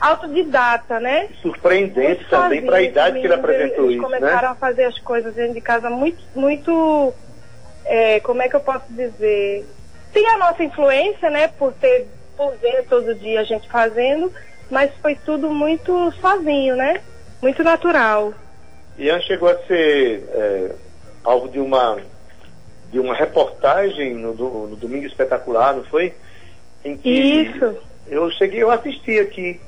autodidata, 0.00 0.98
né? 0.98 1.28
Surpreendente 1.42 2.20
Muito 2.20 2.30
também 2.30 2.62
para 2.62 2.76
a 2.76 2.82
idade 2.82 3.20
que 3.20 3.26
ele 3.26 3.34
apresentou 3.34 3.84
eles 3.84 3.96
isso, 3.96 4.02
começaram 4.02 4.48
né? 4.48 4.48
a 4.48 4.54
fazer 4.54 4.84
as 4.84 4.98
coisas 4.98 5.34
dentro 5.34 5.54
de 5.54 5.60
casa 5.60 5.90
muito, 5.90 6.18
muito, 6.34 7.12
é, 7.84 8.18
como 8.20 8.40
é 8.40 8.48
que 8.48 8.56
eu 8.56 8.60
posso 8.60 8.86
dizer? 8.90 9.66
Tem 10.12 10.26
a 10.28 10.38
nossa 10.38 10.64
influência, 10.64 11.28
né, 11.30 11.48
por 11.48 11.72
ter, 11.74 12.08
por 12.36 12.52
ver 12.56 12.84
todo 12.88 13.14
dia 13.14 13.40
a 13.40 13.44
gente 13.44 13.68
fazendo, 13.68 14.32
mas 14.70 14.90
foi 15.02 15.14
tudo 15.14 15.50
muito 15.50 16.10
sozinho, 16.20 16.74
né? 16.76 17.00
Muito 17.42 17.62
natural. 17.62 18.32
Ian 18.98 19.20
chegou 19.20 19.48
a 19.48 19.58
ser 19.66 20.24
é, 20.32 20.72
alvo 21.24 21.48
de 21.48 21.58
uma 21.58 21.98
de 22.90 22.98
uma 22.98 23.14
reportagem 23.14 24.14
no, 24.14 24.34
no 24.34 24.74
Domingo 24.74 25.06
Espetacular, 25.06 25.76
não 25.76 25.84
foi? 25.84 26.12
Em 26.84 26.96
que 26.96 27.08
Isso. 27.08 27.76
eu 28.08 28.28
cheguei, 28.32 28.62
eu 28.62 28.70
assisti 28.70 29.18
aqui 29.20 29.60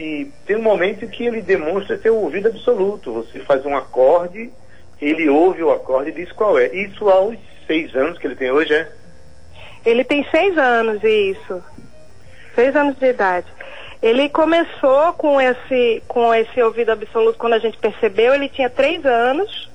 e 0.00 0.32
tem 0.46 0.56
um 0.56 0.62
momento 0.62 1.06
que 1.08 1.26
ele 1.26 1.42
demonstra 1.42 1.98
ter 1.98 2.08
ouvido 2.08 2.48
absoluto. 2.48 3.12
Você 3.12 3.38
faz 3.40 3.66
um 3.66 3.76
acorde, 3.76 4.50
ele 4.98 5.28
ouve 5.28 5.62
o 5.62 5.70
acorde 5.70 6.08
e 6.08 6.14
diz 6.14 6.32
qual 6.32 6.58
é. 6.58 6.74
Isso 6.74 7.06
aos 7.10 7.36
seis 7.66 7.94
anos 7.94 8.18
que 8.18 8.26
ele 8.26 8.34
tem 8.34 8.50
hoje, 8.50 8.72
é? 8.72 8.90
Ele 9.84 10.02
tem 10.02 10.26
seis 10.30 10.56
anos, 10.56 11.04
isso. 11.04 11.62
Seis 12.54 12.74
anos 12.74 12.96
de 12.96 13.06
idade. 13.06 13.46
Ele 14.00 14.30
começou 14.30 15.12
com 15.12 15.38
esse, 15.38 16.02
com 16.08 16.34
esse 16.34 16.62
ouvido 16.62 16.92
absoluto 16.92 17.38
quando 17.38 17.52
a 17.52 17.58
gente 17.58 17.76
percebeu, 17.76 18.34
ele 18.34 18.48
tinha 18.48 18.70
três 18.70 19.04
anos, 19.04 19.70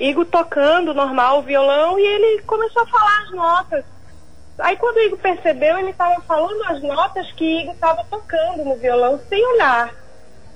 Igor 0.00 0.26
tocando 0.26 0.92
normal 0.92 1.38
o 1.38 1.42
violão 1.42 1.96
e 1.96 2.02
ele 2.04 2.42
começou 2.42 2.82
a 2.82 2.86
falar 2.86 3.22
as 3.22 3.30
notas. 3.30 3.84
Aí 4.58 4.76
quando 4.76 4.96
o 4.96 5.00
Igor 5.00 5.18
percebeu, 5.18 5.78
ele 5.78 5.90
estava 5.90 6.20
falando 6.22 6.62
as 6.64 6.82
notas 6.82 7.30
que 7.32 7.62
Igor 7.62 7.74
estava 7.74 8.04
tocando 8.10 8.64
no 8.64 8.76
violão 8.76 9.20
sem 9.28 9.44
olhar. 9.54 9.94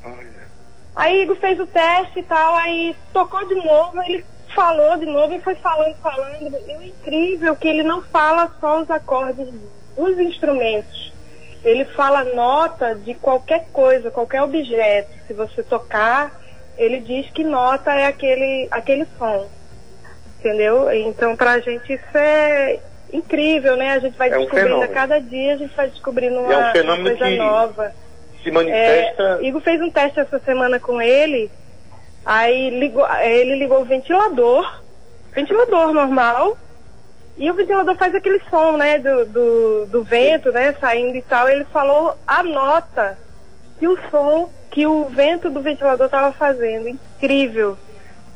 Olha. 0.05 0.49
Aí 0.97 1.23
Igor 1.23 1.37
fez 1.37 1.61
o 1.61 1.67
teste 1.67 2.21
e 2.21 2.23
tal, 2.23 2.55
aí 2.57 2.97
tocou 3.13 3.47
de 3.47 3.55
novo, 3.57 4.03
ele 4.03 4.25
falou 4.55 4.97
de 4.97 5.07
novo 5.07 5.35
e 5.35 5.41
foi 5.41 5.55
falando, 5.57 5.95
falando. 5.97 6.57
E 6.67 6.77
o 6.77 6.83
incrível 6.83 7.53
é 7.53 7.57
que 7.57 7.69
ele 7.69 7.83
não 7.83 8.03
fala 8.03 8.51
só 8.61 8.81
os 8.81 8.91
acordes 8.91 9.49
dos 9.97 10.19
instrumentos. 10.19 11.13
Ele 11.63 11.85
fala 11.85 12.25
nota 12.25 12.95
de 12.95 13.15
qualquer 13.15 13.67
coisa, 13.71 14.11
qualquer 14.11 14.43
objeto. 14.43 15.11
Se 15.27 15.35
você 15.35 15.63
tocar, 15.63 16.41
ele 16.77 17.01
diz 17.01 17.31
que 17.31 17.45
nota 17.45 17.93
é 17.93 18.07
aquele, 18.07 18.67
aquele 18.71 19.07
som. 19.19 19.47
Entendeu? 20.39 20.91
Então 20.91 21.37
pra 21.37 21.61
gente 21.61 21.93
isso 21.93 22.17
é 22.17 22.81
incrível, 23.13 23.77
né? 23.77 23.93
A 23.93 23.99
gente 23.99 24.17
vai 24.17 24.31
É 24.31 24.37
um 24.39 24.43
descobrindo 24.43 24.83
a 24.83 24.89
cada 24.89 25.21
dia, 25.21 25.55
a 25.55 25.57
gente 25.57 25.75
vai 25.75 25.89
descobrindo 25.89 26.41
uma, 26.41 26.53
É 26.53 26.57
um 26.57 26.61
uma 26.61 26.73
fenômeno 26.73 27.17
coisa 27.17 27.25
que 27.25 27.37
nova. 27.37 27.93
Se 28.43 28.51
manifesta. 28.51 29.39
É, 29.41 29.47
Igor 29.47 29.61
fez 29.61 29.81
um 29.81 29.91
teste 29.91 30.21
essa 30.21 30.39
semana 30.39 30.81
com 30.81 31.01
ele, 31.01 31.51
aí 32.25 32.71
ligou, 32.71 33.07
ele 33.23 33.57
ligou 33.57 33.83
o 33.83 33.85
ventilador, 33.85 34.83
ventilador 35.33 35.93
normal, 35.93 36.57
e 37.37 37.51
o 37.51 37.55
ventilador 37.55 37.97
faz 37.97 38.15
aquele 38.15 38.41
som, 38.51 38.77
né, 38.77 38.99
do, 38.99 39.27
do, 39.27 39.87
do 39.87 40.03
vento, 40.05 40.51
né, 40.53 40.75
saindo 40.81 41.17
e 41.17 41.23
tal. 41.23 41.49
Ele 41.49 41.65
falou 41.65 42.17
a 42.27 42.43
nota 42.43 43.19
que 43.79 43.87
o 43.89 43.99
som 44.11 44.51
que 44.71 44.87
o 44.87 45.05
vento 45.07 45.51
do 45.51 45.61
ventilador 45.61 46.07
estava 46.07 46.33
fazendo. 46.33 46.89
Incrível. 46.89 47.77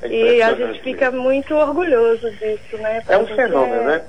É 0.02 0.08
E 0.08 0.42
a 0.42 0.52
gente 0.54 0.80
fica 0.82 1.10
muito 1.10 1.54
orgulhoso 1.54 2.30
disso, 2.32 2.76
né? 2.78 3.02
É 3.08 3.16
um 3.16 3.26
fenômeno, 3.26 3.82
é- 3.82 3.98
né? 3.98 4.02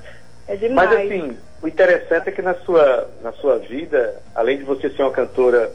É 0.48 0.56
demais. 0.56 0.90
Mas 0.90 1.00
assim, 1.00 1.36
o 1.62 1.68
interessante 1.68 2.28
é 2.28 2.32
que 2.32 2.42
na 2.42 2.54
sua, 2.54 3.10
na 3.22 3.32
sua 3.32 3.58
vida, 3.58 4.20
além 4.34 4.58
de 4.58 4.64
você 4.64 4.88
ser 4.90 5.02
uma 5.02 5.10
cantora 5.10 5.70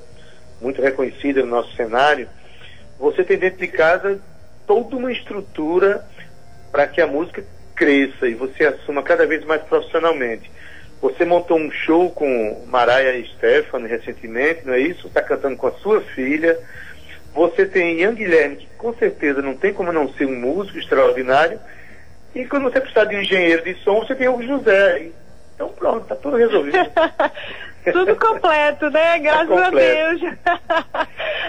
muito 0.61 0.81
reconhecida 0.81 1.41
no 1.41 1.47
nosso 1.47 1.75
cenário, 1.75 2.29
você 2.99 3.23
tem 3.23 3.37
dentro 3.37 3.59
de 3.59 3.67
casa 3.67 4.19
toda 4.67 4.95
uma 4.95 5.11
estrutura 5.11 6.05
para 6.71 6.87
que 6.87 7.01
a 7.01 7.07
música 7.07 7.43
cresça 7.75 8.27
e 8.27 8.35
você 8.35 8.65
assuma 8.65 9.01
cada 9.01 9.25
vez 9.25 9.43
mais 9.43 9.61
profissionalmente. 9.63 10.49
Você 11.01 11.25
montou 11.25 11.57
um 11.57 11.71
show 11.71 12.11
com 12.11 12.63
Maraia 12.67 13.17
e 13.17 13.27
Stephanie 13.29 13.89
recentemente, 13.89 14.61
não 14.65 14.73
é 14.73 14.79
isso? 14.79 15.07
Está 15.07 15.21
cantando 15.21 15.57
com 15.57 15.67
a 15.67 15.71
sua 15.71 15.99
filha. 15.99 16.57
Você 17.33 17.65
tem 17.65 17.99
Ian 17.99 18.13
Guilherme, 18.13 18.57
que 18.57 18.67
com 18.77 18.93
certeza 18.93 19.41
não 19.41 19.55
tem 19.55 19.73
como 19.73 19.91
não 19.91 20.13
ser 20.13 20.25
um 20.25 20.39
músico 20.39 20.77
extraordinário. 20.77 21.59
E 22.33 22.45
quando 22.45 22.63
você 22.63 22.79
precisar 22.79 23.05
de 23.05 23.15
um 23.15 23.21
engenheiro 23.21 23.63
de 23.63 23.75
som, 23.83 23.99
você 23.99 24.15
tem 24.15 24.29
o 24.29 24.41
José. 24.41 25.09
Então 25.55 25.69
pronto, 25.69 26.03
está 26.03 26.15
tudo 26.15 26.37
resolvido. 26.37 26.77
Tudo 27.91 28.15
completo, 28.15 28.91
né? 28.91 29.17
Graças 29.17 29.51
a 29.51 29.65
completo. 29.65 30.19
Deus. 30.19 30.37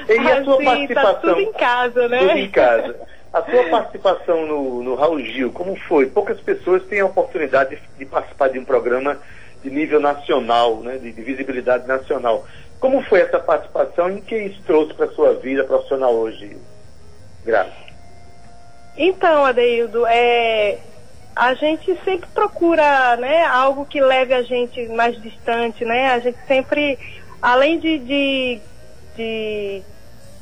E 0.08 0.30
a 0.30 0.40
sua 0.44 0.54
Assim, 0.54 0.64
participação? 0.64 1.12
Tá 1.12 1.20
tudo 1.20 1.40
em 1.40 1.52
casa, 1.52 2.08
né? 2.08 2.18
Tudo 2.20 2.38
em 2.38 2.50
casa. 2.50 2.96
A 3.32 3.42
sua 3.50 3.64
participação 3.70 4.46
no, 4.46 4.82
no 4.82 4.94
Raul 4.94 5.18
Gil, 5.20 5.50
como 5.52 5.74
foi? 5.74 6.04
Poucas 6.06 6.38
pessoas 6.38 6.82
têm 6.84 7.00
a 7.00 7.06
oportunidade 7.06 7.76
de, 7.76 7.82
de 7.96 8.04
participar 8.04 8.48
de 8.48 8.58
um 8.58 8.64
programa 8.64 9.16
de 9.62 9.70
nível 9.70 10.00
nacional, 10.00 10.80
né, 10.80 10.98
de, 10.98 11.12
de 11.12 11.22
visibilidade 11.22 11.86
nacional. 11.86 12.46
Como 12.78 13.00
foi 13.04 13.20
essa 13.20 13.38
participação 13.38 14.10
e 14.10 14.18
o 14.18 14.22
que 14.22 14.36
isso 14.36 14.60
trouxe 14.66 14.92
para 14.92 15.06
a 15.06 15.12
sua 15.12 15.32
vida 15.34 15.64
profissional 15.64 16.12
hoje? 16.12 16.58
Graças. 17.42 17.72
Então, 18.96 19.44
Adeildo, 19.44 20.06
é, 20.06 20.78
a 21.34 21.54
gente 21.54 21.98
sempre 22.04 22.28
procura 22.34 23.16
né, 23.16 23.44
algo 23.44 23.86
que 23.86 24.00
leve 24.00 24.34
a 24.34 24.42
gente 24.42 24.86
mais 24.88 25.20
distante, 25.20 25.84
né? 25.84 26.12
A 26.12 26.18
gente 26.18 26.38
sempre, 26.46 26.98
além 27.40 27.78
de, 27.78 27.98
de, 27.98 28.60
de 29.16 29.82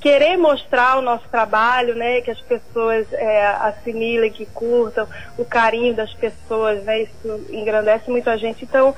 querer 0.01 0.37
mostrar 0.37 0.99
o 0.99 1.03
nosso 1.03 1.29
trabalho, 1.29 1.95
né? 1.95 2.21
Que 2.23 2.31
as 2.33 2.41
pessoas 2.41 3.07
é, 3.13 3.47
assimilem, 3.47 4.33
que 4.33 4.47
curtam, 4.47 5.07
o 5.39 5.45
carinho 5.45 5.95
das 5.95 6.13
pessoas, 6.15 6.83
né? 6.83 7.03
Isso 7.03 7.47
engrandece 7.51 8.11
muito 8.11 8.29
a 8.29 8.37
gente. 8.37 8.65
Então, 8.65 8.95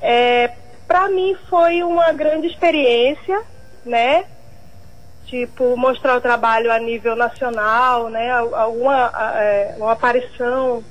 é, 0.00 0.52
para 0.86 1.08
mim 1.08 1.36
foi 1.48 1.82
uma 1.82 2.12
grande 2.12 2.46
experiência, 2.46 3.42
né? 3.84 4.24
Tipo 5.34 5.76
mostrar 5.76 6.16
o 6.16 6.20
trabalho 6.20 6.70
a 6.70 6.78
nível 6.78 7.16
nacional, 7.16 8.08
né, 8.08 8.30
al- 8.30 8.54
alguma 8.54 9.12
é, 9.36 9.74
uma 9.78 9.92
aparição, 9.92 10.84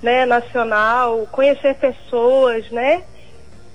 né, 0.00 0.24
nacional, 0.24 1.26
conhecer 1.32 1.74
pessoas, 1.74 2.70
né. 2.70 3.02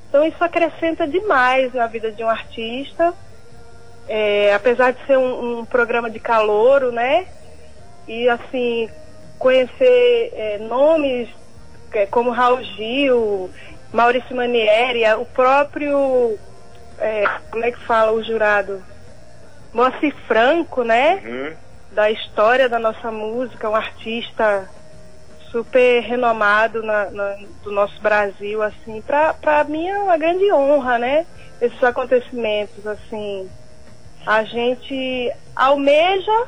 Então 0.07 0.23
isso 0.23 0.41
acrescenta 0.41 1.05
demais 1.07 1.73
na 1.73 1.87
vida 1.87 2.09
de 2.11 2.23
um 2.23 2.29
artista, 2.29 3.13
É, 4.07 4.53
apesar 4.53 4.91
de 4.91 4.99
ser 5.07 5.17
um, 5.17 5.59
um 5.59 5.65
programa 5.65 6.09
de 6.09 6.19
calouro, 6.19 6.91
né, 6.91 7.25
e 8.07 8.27
assim 8.29 8.89
conhecer 9.39 10.31
é, 10.35 10.57
nomes 10.59 11.29
é, 11.93 12.05
como 12.05 12.29
Raul 12.31 12.61
Gil, 12.63 13.49
Maurício 13.93 14.35
Manieri, 14.35 15.03
o 15.19 15.25
próprio 15.25 16.37
é, 16.99 17.23
como 17.51 17.63
é 17.65 17.71
que 17.71 17.79
fala 17.85 18.11
o 18.11 18.21
jurado? 18.23 18.83
Moacir 19.73 20.13
Franco, 20.27 20.83
né? 20.83 21.21
Uhum. 21.25 21.53
Da 21.91 22.09
história 22.11 22.67
da 22.69 22.79
nossa 22.79 23.11
música, 23.11 23.69
um 23.69 23.75
artista 23.75 24.67
super 25.51 26.01
renomado 26.01 26.81
na, 26.81 27.11
na- 27.11 27.37
do 27.63 27.71
nosso 27.71 28.01
Brasil, 28.01 28.61
assim, 28.63 29.01
pra, 29.01 29.33
pra 29.33 29.63
mim 29.63 29.87
é 29.87 29.97
uma 29.99 30.17
grande 30.17 30.51
honra, 30.51 30.97
né? 30.97 31.25
Esses 31.61 31.83
acontecimentos, 31.83 32.85
assim, 32.87 33.47
a 34.25 34.43
gente 34.43 35.31
almeja, 35.55 36.45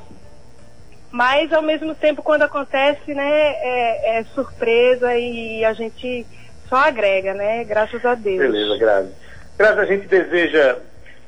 mas 1.12 1.54
ao 1.54 1.62
mesmo 1.62 1.94
tempo 1.94 2.24
quando 2.24 2.42
acontece, 2.42 3.14
né, 3.14 3.30
é, 3.30 4.18
é 4.20 4.24
surpresa 4.34 5.16
e 5.16 5.64
a 5.64 5.74
gente 5.74 6.26
só 6.68 6.78
agrega, 6.78 7.34
né? 7.36 7.64
Graças 7.64 8.04
a 8.04 8.16
Deus. 8.16 8.40
Beleza, 8.40 8.78
Grazi. 8.80 9.12
Grazi, 9.58 9.80
a 9.80 9.86
gente 9.86 10.08
deseja 10.08 10.78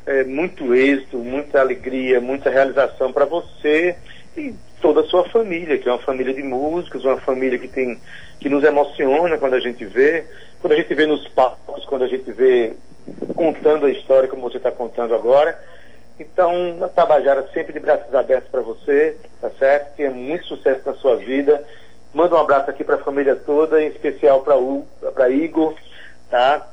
é, 0.08 0.24
muito 0.24 0.74
êxito, 0.74 1.18
muita 1.18 1.60
alegria, 1.60 2.20
muita 2.22 2.50
realização 2.50 3.12
para 3.12 3.26
você 3.26 3.96
e 4.36 4.54
toda 4.82 5.02
a 5.02 5.04
sua 5.04 5.28
família, 5.30 5.78
que 5.78 5.88
é 5.88 5.92
uma 5.92 6.02
família 6.02 6.34
de 6.34 6.42
músicos, 6.42 7.04
uma 7.04 7.18
família 7.18 7.60
que 7.60 7.68
tem 7.68 8.00
que 8.40 8.50
nos 8.50 8.64
emociona 8.64 9.38
quando 9.38 9.56
a 9.56 9.60
gente 9.60 9.84
vê, 9.86 10.26
quando 10.62 10.74
a 10.74 10.76
gente 10.76 10.94
vê 10.94 11.06
nos 11.06 11.28
palcos, 11.30 11.86
quando 11.86 12.04
a 12.04 12.08
gente 12.08 12.32
vê 12.32 12.74
contando 13.36 13.86
a 13.86 13.92
história 13.92 14.30
como 14.30 14.44
você 14.44 14.58
está 14.58 14.72
contando 14.72 15.14
agora. 15.14 15.60
Então, 16.20 16.78
a 16.82 16.88
Tabajara 16.88 17.48
sempre 17.54 17.74
de 17.74 17.80
braços 17.80 18.14
abertos 18.14 18.50
para 18.50 18.62
você, 18.62 19.18
tá 19.42 19.50
certo? 19.52 19.96
Tenha 19.96 20.12
muito 20.12 20.46
sucesso 20.46 20.82
na 20.86 20.94
sua 20.96 21.16
vida. 21.18 21.64
Manda 22.14 22.36
um 22.36 22.40
abraço 22.40 22.70
aqui 22.70 22.84
para 22.84 22.96
a 22.96 23.04
família 23.04 23.36
toda, 23.36 23.82
em 23.82 23.88
especial 23.88 24.42
para 24.42 25.30
Igor, 25.30 25.76
tá? 26.30 26.67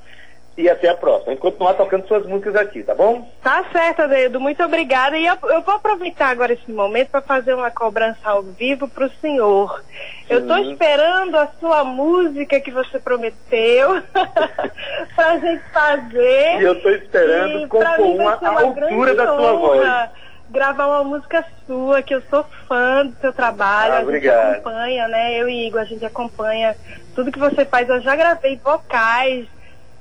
E 0.65 0.71
até 0.71 0.89
a 0.89 0.97
próxima. 0.97 1.27
A 1.27 1.35
gente 1.35 1.43
continuar 1.43 1.75
tocando 1.75 2.09
suas 2.09 2.25
músicas 2.25 2.57
aqui, 2.57 2.83
tá 2.83 2.95
bom? 2.95 3.31
Tá 3.43 3.63
certo, 3.71 4.01
Adeildo. 4.01 4.41
Muito 4.41 4.63
obrigada. 4.63 5.15
E 5.19 5.27
eu, 5.27 5.37
eu 5.43 5.61
vou 5.61 5.75
aproveitar 5.75 6.29
agora 6.29 6.55
esse 6.55 6.73
momento 6.73 7.11
para 7.11 7.21
fazer 7.21 7.53
uma 7.53 7.71
cobrança 7.71 8.21
ao 8.25 8.43
vivo 8.43 8.89
para 8.89 9.05
o 9.05 9.11
senhor. 9.21 9.85
Eu 10.27 10.39
estou 10.39 10.57
Sim. 10.57 10.73
esperando 10.73 11.37
a 11.37 11.49
sua 11.61 11.85
música 11.85 12.59
que 12.61 12.71
você 12.71 12.99
prometeu 12.99 14.03
para 15.15 15.33
a 15.33 15.39
gente 15.39 15.65
fazer. 15.71 16.63
E 16.63 16.63
eu 16.63 16.81
tô 16.81 16.89
esperando 16.89 17.69
compor 17.69 18.01
uma 18.01 18.33
à 18.33 18.63
altura 18.63 19.15
da 19.15 19.27
sua 19.27 19.53
voz. 19.53 20.11
Gravar 20.49 20.87
uma 20.87 21.05
música 21.05 21.45
sua, 21.67 22.01
que 22.01 22.15
eu 22.15 22.23
sou 22.31 22.43
fã 22.67 23.05
do 23.05 23.15
seu 23.21 23.35
trabalho. 23.35 23.93
Ah, 23.93 23.97
a 23.97 23.99
gente 23.99 24.09
obrigado. 24.09 24.53
acompanha, 24.53 25.09
né? 25.09 25.35
Eu 25.39 25.47
e 25.47 25.67
Igor, 25.67 25.83
a 25.83 25.85
gente 25.85 26.07
acompanha 26.07 26.75
tudo 27.15 27.31
que 27.31 27.39
você 27.39 27.67
faz. 27.67 27.87
Eu 27.87 28.01
já 28.01 28.17
gravei 28.17 28.59
vocais 28.65 29.47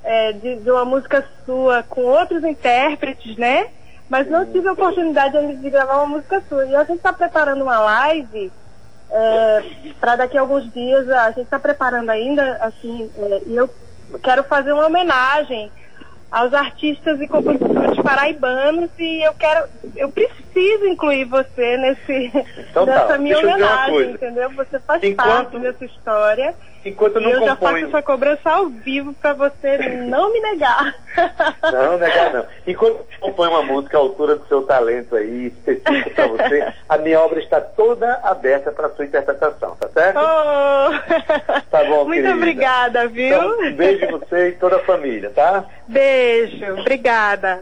é, 0.04 0.34
de, 0.34 0.56
de 0.58 0.72
uma 0.72 0.86
música 0.86 1.26
sua 1.46 1.84
com 1.84 2.02
outros 2.02 2.44
intérpretes, 2.44 3.38
né? 3.38 3.68
Mas 4.10 4.30
não 4.30 4.46
tive 4.46 4.68
a 4.68 4.74
oportunidade 4.74 5.36
ainda 5.38 5.56
de 5.56 5.70
gravar 5.70 5.98
uma 5.98 6.18
música 6.18 6.42
sua. 6.48 6.66
E 6.66 6.76
a 6.76 6.84
gente 6.84 6.98
está 6.98 7.14
preparando 7.14 7.64
uma 7.64 7.80
live 7.80 8.52
para 10.00 10.16
daqui 10.18 10.38
a 10.38 10.42
alguns 10.42 10.72
dias. 10.74 11.10
A 11.10 11.30
gente 11.30 11.44
está 11.44 11.60
preparando 11.60 12.10
ainda, 12.10 12.58
assim, 12.62 13.10
é, 13.18 13.42
e 13.48 13.56
eu 13.56 13.70
quero 14.22 14.44
fazer 14.44 14.72
uma 14.74 14.88
homenagem 14.88 15.72
aos 16.32 16.54
artistas 16.54 17.22
e 17.22 17.28
compositores 17.28 17.96
paraibanos 18.02 18.90
e 18.98 19.22
eu 19.24 19.34
quero, 19.36 19.68
eu 19.96 20.10
preciso 20.12 20.88
incluir 20.88 21.26
você 21.26 21.78
nesse 21.78 22.32
Então 22.72 22.88
tá, 22.88 23.02
nessa 23.02 23.18
minha 23.20 23.36
deixa 23.36 23.52
dizer 23.54 23.64
uma 23.64 23.74
homenagem, 23.86 24.12
entendeu? 24.14 24.50
Você 24.52 24.80
faz 24.80 25.04
Enquanto- 25.04 25.28
parte 25.28 25.60
dessa 25.60 25.86
história. 25.86 26.56
Enquanto 26.86 27.16
eu 27.16 27.22
E 27.22 27.24
não 27.26 27.32
eu 27.32 27.46
já 27.46 27.56
faço 27.56 27.78
essa 27.78 28.02
cobrança 28.02 28.50
ao 28.50 28.68
vivo 28.68 29.14
para 29.14 29.34
você 29.34 29.78
não 29.78 30.32
me 30.34 30.40
negar. 30.42 30.94
Não, 31.72 31.98
negar 31.98 32.34
não. 32.34 32.46
Enquanto 32.68 32.96
eu 32.96 33.06
componho 33.20 33.52
uma 33.52 33.64
música 33.64 33.98
à 33.98 34.02
altura 34.02 34.36
do 34.36 34.46
seu 34.48 34.64
talento 34.64 35.16
aí, 35.16 35.48
específico 35.48 36.10
para 36.12 36.28
você, 36.28 36.74
a 36.90 36.98
minha 36.98 37.20
obra 37.22 37.40
está 37.40 37.62
toda 37.62 38.20
aberta 38.24 38.72
para 38.72 38.90
sua 38.90 39.06
interpretação, 39.06 39.76
tá 39.76 39.88
certo? 39.90 40.18
Oh. 40.20 41.62
Tá 41.70 41.84
bom? 41.86 41.90
bom, 42.04 42.06
Muito 42.06 42.22
querida. 42.22 42.36
obrigada, 42.36 43.08
viu? 43.08 43.28
Então, 43.36 43.60
um 43.62 43.74
beijo 43.76 44.06
em 44.06 44.12
você 44.12 44.50
e 44.50 44.52
toda 44.54 44.78
a 44.78 44.84
família, 44.84 45.30
tá? 45.30 45.66
Beijo, 45.88 46.80
obrigada. 46.80 47.62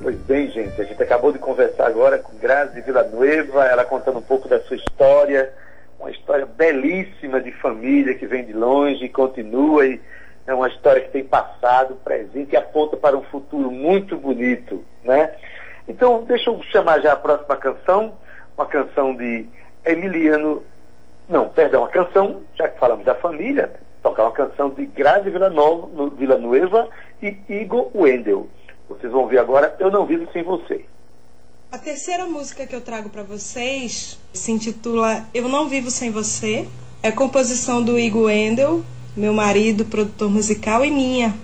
Pois 0.00 0.16
bem, 0.22 0.48
gente, 0.50 0.80
a 0.80 0.84
gente 0.84 1.02
acabou 1.02 1.32
de 1.32 1.38
conversar 1.38 1.86
agora 1.86 2.18
com 2.18 2.36
Grazi 2.38 2.80
Villanueva, 2.80 3.64
ela 3.66 3.84
contando 3.84 4.18
um 4.18 4.22
pouco 4.22 4.48
da 4.48 4.60
sua 4.60 4.76
história, 4.76 5.52
uma 5.98 6.10
história 6.10 6.46
belíssima 6.46 7.40
de 7.40 7.50
família 7.52 8.14
que 8.14 8.26
vem 8.26 8.44
de 8.44 8.52
longe 8.52 9.04
e 9.04 9.08
continua, 9.08 9.86
e 9.86 10.00
é 10.46 10.54
uma 10.54 10.68
história 10.68 11.02
que 11.02 11.10
tem 11.10 11.24
passado, 11.24 11.96
presente 12.04 12.52
e 12.52 12.56
aponta 12.56 12.96
para 12.96 13.16
um 13.16 13.22
futuro 13.22 13.70
muito 13.70 14.16
bonito, 14.16 14.84
né? 15.04 15.34
Então, 15.86 16.22
deixa 16.24 16.50
eu 16.50 16.62
chamar 16.64 17.00
já 17.00 17.12
a 17.12 17.16
próxima 17.16 17.56
canção, 17.56 18.14
uma 18.56 18.66
canção 18.66 19.14
de 19.14 19.46
Emiliano, 19.84 20.62
não, 21.28 21.48
perdão, 21.48 21.82
uma 21.82 21.88
canção, 21.88 22.42
já 22.54 22.68
que 22.68 22.78
falamos 22.78 23.04
da 23.04 23.14
família, 23.14 23.72
tocar 24.02 24.24
uma 24.24 24.32
canção 24.32 24.70
de 24.70 24.86
Grazi 24.86 25.30
Villanova, 25.30 25.88
no- 25.92 26.10
Villanueva 26.10 26.88
e 27.22 27.36
Igor 27.48 27.90
Wendel. 27.94 28.48
Vocês 28.88 29.12
vão 29.12 29.26
ver 29.26 29.38
agora 29.38 29.74
Eu 29.78 29.90
Não 29.90 30.06
Vivo 30.06 30.30
Sem 30.32 30.42
Você. 30.42 30.84
A 31.70 31.76
terceira 31.76 32.24
música 32.24 32.66
que 32.66 32.74
eu 32.74 32.80
trago 32.80 33.10
para 33.10 33.22
vocês 33.22 34.18
se 34.32 34.50
intitula 34.50 35.28
Eu 35.34 35.50
Não 35.50 35.68
Vivo 35.68 35.90
Sem 35.90 36.10
Você. 36.10 36.66
É 37.02 37.12
composição 37.12 37.82
do 37.82 37.98
Igor 37.98 38.22
Wendel, 38.22 38.82
meu 39.14 39.34
marido, 39.34 39.84
produtor 39.84 40.30
musical, 40.30 40.82
e 40.82 40.90
minha. 40.90 41.36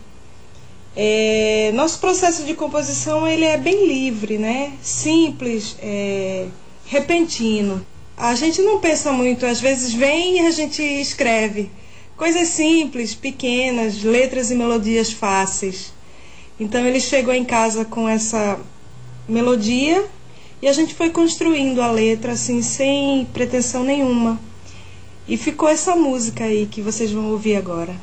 É, 0.97 1.73
nosso 1.75 1.99
processo 2.01 2.43
de 2.45 2.55
composição 2.55 3.29
ele 3.29 3.45
é 3.45 3.59
bem 3.59 3.87
livre, 3.87 4.39
né? 4.39 4.73
Simples, 4.81 5.77
é, 5.83 6.47
repentino. 6.87 7.87
A 8.17 8.35
gente 8.35 8.63
não 8.63 8.81
pensa 8.81 9.13
muito, 9.13 9.45
às 9.45 9.61
vezes 9.61 9.93
vem 9.93 10.39
e 10.39 10.47
a 10.47 10.51
gente 10.51 10.83
escreve 10.83 11.71
coisas 12.17 12.49
simples, 12.49 13.15
pequenas, 13.15 14.03
letras 14.03 14.51
e 14.51 14.55
melodias 14.55 15.13
fáceis. 15.13 15.93
Então 16.59 16.87
ele 16.87 16.99
chegou 16.99 17.35
em 17.35 17.45
casa 17.45 17.85
com 17.85 18.09
essa 18.09 18.59
melodia 19.29 20.05
e 20.61 20.69
a 20.69 20.73
gente 20.73 20.95
foi 20.95 21.11
construindo 21.11 21.83
a 21.83 21.91
letra 21.91 22.33
assim 22.33 22.63
sem 22.63 23.27
pretensão 23.27 23.85
nenhuma. 23.85 24.41
E 25.27 25.37
ficou 25.37 25.69
essa 25.69 25.97
música 25.97 26.45
aí 26.45 26.67
que 26.67 26.83
vocês 26.83 27.11
vão 27.11 27.31
ouvir 27.31 27.57
agora. 27.57 27.95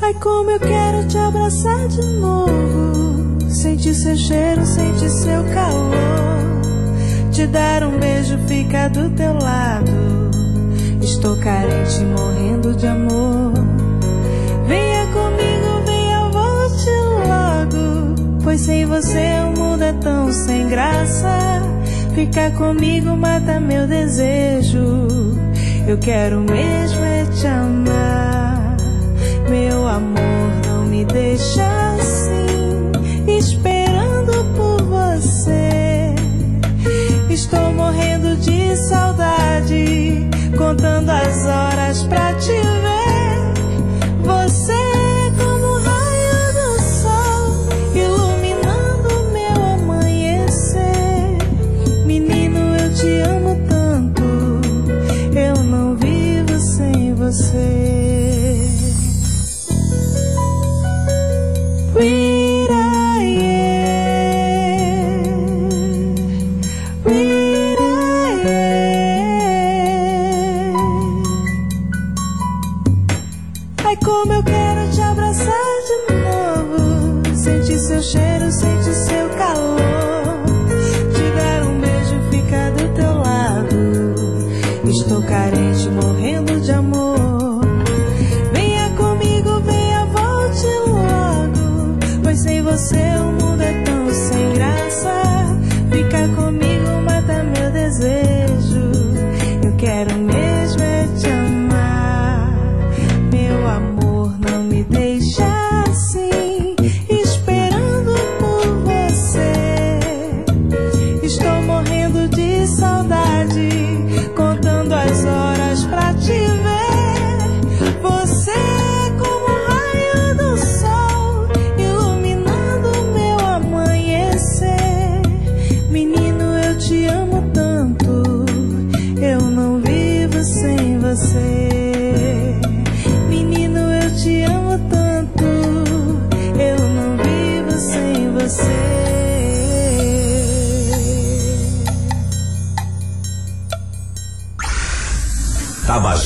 Ai, 0.00 0.14
como 0.14 0.50
eu 0.50 0.60
quero 0.60 1.08
te 1.08 1.18
abraçar 1.18 1.88
de 1.88 2.06
novo. 2.18 2.87
Sentir 3.48 3.94
seu 3.94 4.16
cheiro, 4.16 4.64
sentir 4.66 5.08
seu 5.08 5.42
calor. 5.54 6.60
Te 7.32 7.46
dar 7.46 7.82
um 7.82 7.98
beijo, 7.98 8.38
ficar 8.46 8.88
do 8.90 9.08
teu 9.10 9.32
lado. 9.32 9.90
Estou 11.00 11.36
carente, 11.38 12.04
morrendo 12.04 12.74
de 12.74 12.86
amor. 12.86 13.52
Venha 14.66 15.06
comigo, 15.06 15.82
venha, 15.86 16.28
volte 16.30 16.90
logo. 17.26 18.42
Pois 18.44 18.60
sem 18.60 18.84
você 18.84 19.40
o 19.42 19.58
mundo 19.58 19.82
é 19.82 19.92
tão 19.94 20.30
sem 20.30 20.68
graça. 20.68 21.62
Ficar 22.14 22.52
comigo 22.52 23.16
mata 23.16 23.58
meu 23.58 23.86
desejo. 23.86 25.08
Eu 25.86 25.96
quero 25.96 26.40
mesmo 26.40 27.02
é 27.02 27.24
te 27.24 27.46
amar. 27.46 28.76
Meu 29.48 29.88
amor, 29.88 30.50
não 30.66 30.84
me 30.84 31.04
deixa 31.06 31.96
saudade, 38.86 40.28
contando 40.56 41.10
as 41.10 41.46
horas 41.46 42.02
pra 42.04 42.34
te 42.34 42.52
ver. 42.52 42.97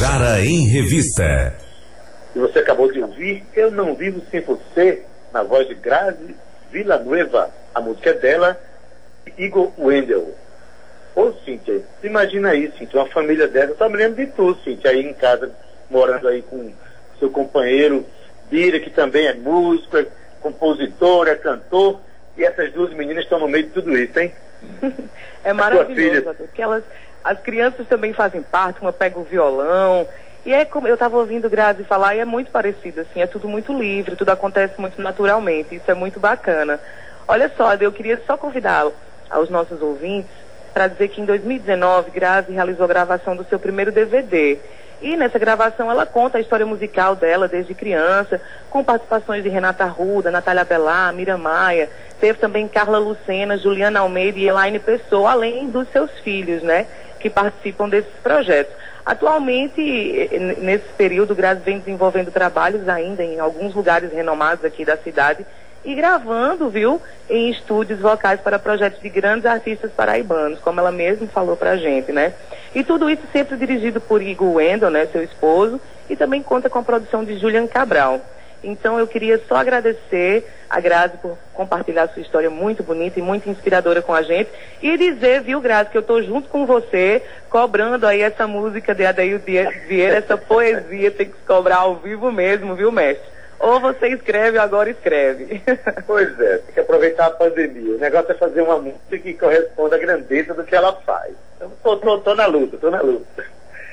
Tabajara 0.03 0.45
em 0.45 0.67
Revista. 0.67 1.55
E 2.35 2.39
você 2.41 2.59
acabou 2.59 2.91
de 2.91 3.01
ouvir 3.01 3.45
Eu 3.55 3.71
Não 3.71 3.95
Vivo 3.95 4.21
Sem 4.33 4.41
Você, 4.41 5.05
na 5.33 5.45
voz 5.45 5.69
de 5.69 5.77
Grazi 5.77 6.35
Villanueva. 6.73 7.51
A 7.73 7.81
música 7.81 8.11
é 8.11 8.15
dela, 8.15 8.61
Igor 9.39 9.71
Wendel. 9.79 10.35
Ô, 11.15 11.33
Cíntia, 11.45 11.83
imagina 12.03 12.51
aí, 12.51 12.73
Cíntia, 12.77 12.99
uma 12.99 13.09
família 13.11 13.47
dessa, 13.47 13.75
tá 13.75 13.89
me 13.89 13.97
lembrando 13.97 14.27
de 14.27 14.33
tu, 14.33 14.57
Cíntia, 14.65 14.91
aí 14.91 15.07
em 15.07 15.15
casa, 15.15 15.53
morando 15.89 16.27
aí 16.27 16.43
com 16.43 16.73
seu 17.21 17.31
companheiro, 17.31 18.05
Bira, 18.51 18.81
que 18.81 18.91
também 18.91 19.29
é 19.29 19.35
músico, 19.35 19.99
é 19.99 20.07
compositor, 20.41 21.29
é 21.29 21.37
cantor, 21.37 22.01
e 22.37 22.43
essas 22.45 22.73
duas 22.73 22.93
meninas 22.93 23.23
estão 23.23 23.39
no 23.39 23.47
meio 23.47 23.67
de 23.67 23.71
tudo 23.71 23.97
isso, 23.97 24.19
hein? 24.19 24.33
É 25.45 25.53
maravilhoso, 25.53 25.95
filha. 25.95 26.19
Adô, 26.21 26.35
porque 26.35 26.63
elas, 26.63 26.85
as 27.25 27.41
crianças 27.41 27.87
também 27.87 28.13
fazem 28.13 28.43
parte, 28.43 28.81
uma 28.81 28.93
pega 28.93 29.19
o 29.19 29.25
violão. 29.25 30.07
E 30.45 30.53
é 30.53 30.65
como 30.65 30.89
eu 30.89 30.95
estava 30.95 31.17
ouvindo 31.17 31.49
Grazi 31.49 31.85
falar, 31.85 32.17
e 32.17 32.21
é 32.21 32.25
muito 32.25 32.51
parecido, 32.51 33.03
assim, 33.03 33.23
é 33.23 33.27
tudo 33.27 33.49
muito 33.49 33.73
livre, 33.73 34.17
tudo 34.17 34.31
acontece 34.31 34.81
muito 34.81 35.01
naturalmente, 35.01 35.77
isso 35.77 35.89
é 35.91 35.95
muito 35.95 36.19
bacana. 36.19 36.81
Olha 37.29 37.51
só, 37.57 37.75
eu 37.75 37.93
queria 37.93 38.21
só 38.27 38.37
convidar 38.37 38.89
aos 39.31 39.49
nossos 39.49 39.81
ouvintes 39.81 40.31
para 40.75 40.89
dizer 40.89 41.09
que 41.09 41.21
em 41.21 41.25
2019 41.25 42.11
Grazi 42.11 42.53
realizou 42.53 42.85
a 42.85 42.89
gravação 42.89 43.37
do 43.37 43.45
seu 43.45 43.59
primeiro 43.59 43.93
DVD. 43.93 44.59
E 45.01 45.17
nessa 45.17 45.39
gravação 45.39 45.91
ela 45.91 46.07
conta 46.07 46.39
a 46.39 46.41
história 46.41 46.65
musical 46.65 47.17
dela 47.17 47.49
desde 47.49 47.75
criança, 47.75 48.41
com 48.71 48.85
participações 48.85 49.43
de 49.43 49.49
Renata 49.49 49.85
Ruda, 49.85 50.31
Natália 50.31 50.65
Bellar, 50.65 51.13
Mira 51.13 51.37
Maia, 51.37 51.91
teve 52.21 52.39
também 52.39 52.69
Carla 52.69 52.99
Lucena, 52.99 53.59
Juliana 53.59 54.01
Almeida 54.01 54.39
e 54.39 54.47
Elaine 54.47 54.79
Pessoa, 54.79 55.33
além 55.33 55.69
dos 55.69 55.89
seus 55.89 56.11
filhos, 56.21 56.63
né, 56.63 56.87
que 57.23 57.31
participam 57.31 57.89
desses 57.89 58.13
projetos. 58.23 58.75
Atualmente, 59.07 59.81
nesse 60.59 60.89
período, 60.97 61.33
o 61.33 61.37
Grazi 61.37 61.61
vem 61.65 61.79
desenvolvendo 61.79 62.31
trabalhos 62.31 62.89
ainda 62.89 63.25
em 63.25 63.41
alguns 63.41 63.75
lugares 63.75 64.13
renomados 64.13 64.65
aqui 64.65 64.85
da 64.85 64.97
cidade 64.97 65.47
e 65.85 65.95
gravando, 65.95 66.69
viu, 66.69 67.01
em 67.29 67.51
estúdios 67.51 67.99
vocais 67.99 68.41
para 68.41 68.59
projetos 68.59 69.01
de 69.01 69.09
grandes 69.09 69.47
artistas 69.47 69.91
paraibanos, 69.91 70.61
como 70.61 70.79
ela 70.79 70.93
mesma 70.93 71.27
falou 71.27 71.57
pra 71.57 71.77
gente, 71.77 72.13
né? 72.13 72.33
E 72.75 72.85
tudo 72.85 73.11
isso 73.11 73.23
sempre 73.33 73.57
dirigido 73.57 74.01
por 74.01 74.23
Igor 74.23 74.55
Wendel, 74.55 74.91
né, 74.91 75.07
seu 75.07 75.23
esposo, 75.23 75.81
e 76.09 76.15
também 76.15 76.43
conta 76.43 76.71
com 76.71 76.79
a 76.79 76.83
produção 76.83 77.25
de 77.25 77.37
Julian 77.39 77.67
Cabral. 77.67 78.21
Então 78.63 78.99
eu 78.99 79.07
queria 79.07 79.41
só 79.49 79.57
agradecer 79.57 80.47
a 80.71 80.81
Grazi 80.81 81.17
por 81.19 81.37
compartilhar 81.53 82.09
sua 82.09 82.23
história 82.23 82.49
muito 82.49 82.83
bonita 82.83 83.19
e 83.19 83.23
muito 83.23 83.49
inspiradora 83.49 84.01
com 84.01 84.15
a 84.15 84.23
gente. 84.23 84.51
E 84.81 84.97
dizer, 84.97 85.43
viu, 85.43 85.61
Grazi, 85.61 85.91
que 85.91 85.97
eu 85.97 86.03
estou 86.03 86.23
junto 86.23 86.49
com 86.49 86.65
você, 86.65 87.23
cobrando 87.51 88.07
aí 88.07 88.23
essa 88.23 88.47
música 88.47 88.95
de 88.95 89.05
Adair 89.05 89.39
Vieira, 89.39 90.17
essa 90.17 90.37
poesia, 90.37 91.11
tem 91.11 91.27
que 91.27 91.37
se 91.37 91.47
cobrar 91.47 91.79
ao 91.79 91.97
vivo 91.97 92.31
mesmo, 92.31 92.75
viu, 92.75 92.91
mestre? 92.91 93.33
Ou 93.59 93.79
você 93.79 94.09
escreve 94.09 94.59
ou 94.59 94.65
agora 94.65 94.91
escreve. 94.91 95.63
Pois 96.05 96.41
é, 96.41 96.59
tem 96.59 96.75
que 96.75 96.81
aproveitar 96.81 97.27
a 97.27 97.31
pandemia. 97.31 97.95
O 97.95 97.99
negócio 97.99 98.33
é 98.33 98.35
fazer 98.35 98.61
uma 98.63 98.79
música 98.79 99.19
que 99.19 99.35
corresponda 99.35 99.95
à 99.95 99.99
grandeza 99.99 100.53
do 100.53 100.65
que 100.65 100.75
ela 100.75 100.93
faz. 101.07 101.33
Então, 101.57 101.71
tô, 101.83 101.97
tô, 101.97 102.19
tô 102.19 102.35
na 102.35 102.47
luta, 102.47 102.77
tô 102.77 102.91
na 102.91 103.01
luta. 103.01 103.45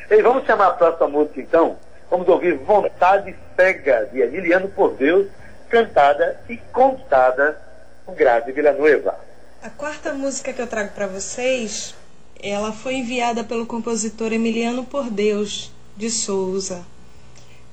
E 0.09 0.21
vamos 0.23 0.43
chamar 0.45 0.67
a 0.67 0.73
próxima 0.73 1.07
música 1.07 1.39
então? 1.39 1.77
Vamos 2.09 2.27
ouvir 2.27 2.57
Vontade 2.57 3.35
Cega, 3.55 4.09
de 4.11 4.21
Emiliano 4.21 4.67
por 4.69 4.95
Deus, 4.95 5.27
cantada 5.69 6.41
e 6.49 6.57
contada 6.57 7.61
por 8.03 8.15
Grazi 8.15 8.51
Villanueva. 8.51 9.15
A 9.61 9.69
quarta 9.69 10.13
música 10.13 10.51
que 10.51 10.61
eu 10.61 10.65
trago 10.65 10.91
para 10.93 11.05
vocês, 11.05 11.93
ela 12.41 12.71
foi 12.71 12.95
enviada 12.95 13.43
pelo 13.43 13.65
compositor 13.65 14.33
Emiliano 14.33 14.83
por 14.85 15.09
Deus, 15.09 15.71
de 15.95 16.09
Souza. 16.09 16.83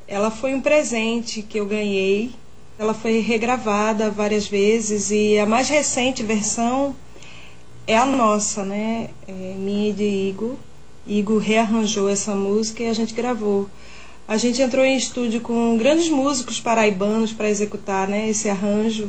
Ela 0.06 0.30
foi 0.30 0.52
um 0.52 0.60
presente 0.60 1.42
que 1.42 1.58
eu 1.58 1.64
ganhei. 1.64 2.32
Ela 2.78 2.92
foi 2.92 3.20
regravada 3.20 4.10
várias 4.10 4.46
vezes 4.46 5.10
e 5.10 5.38
a 5.38 5.46
mais 5.46 5.70
recente 5.70 6.22
versão 6.22 6.94
é 7.86 7.96
a 7.96 8.04
nossa, 8.04 8.64
né? 8.64 9.08
É 9.26 9.32
minha 9.32 9.88
e 9.88 9.92
de 9.92 10.04
Igor. 10.04 10.56
Igor 11.06 11.38
rearranjou 11.38 12.08
essa 12.10 12.34
música 12.34 12.82
e 12.82 12.88
a 12.88 12.92
gente 12.92 13.14
gravou. 13.14 13.70
A 14.28 14.36
gente 14.36 14.60
entrou 14.60 14.84
em 14.84 14.96
estúdio 14.96 15.40
com 15.40 15.76
grandes 15.78 16.08
músicos 16.08 16.60
paraibanos 16.60 17.32
para 17.32 17.48
executar 17.48 18.08
né, 18.08 18.28
esse 18.28 18.48
arranjo. 18.48 19.08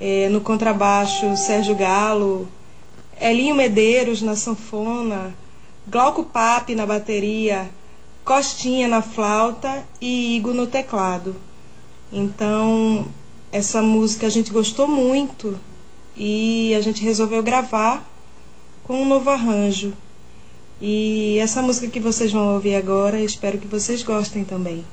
É, 0.00 0.28
no 0.28 0.40
contrabaixo, 0.40 1.36
Sérgio 1.36 1.74
Galo, 1.74 2.48
Elinho 3.20 3.56
Medeiros 3.56 4.22
na 4.22 4.36
sanfona, 4.36 5.34
Glauco 5.86 6.22
Pape 6.22 6.76
na 6.76 6.86
bateria, 6.86 7.68
Costinha 8.24 8.86
na 8.86 9.02
flauta 9.02 9.84
e 10.00 10.36
Igor 10.36 10.54
no 10.54 10.66
teclado. 10.66 11.34
Então, 12.12 13.06
essa 13.50 13.82
música 13.82 14.28
a 14.28 14.30
gente 14.30 14.52
gostou 14.52 14.86
muito 14.86 15.58
e 16.16 16.72
a 16.76 16.80
gente 16.80 17.02
resolveu 17.02 17.42
gravar 17.42 18.08
com 18.84 19.02
um 19.02 19.08
novo 19.08 19.28
arranjo. 19.28 19.92
E 20.80 21.38
essa 21.38 21.60
música 21.60 21.88
que 21.88 22.00
vocês 22.00 22.32
vão 22.32 22.54
ouvir 22.54 22.74
agora, 22.74 23.20
espero 23.20 23.58
que 23.58 23.66
vocês 23.66 24.02
gostem 24.02 24.44
também. 24.44 24.84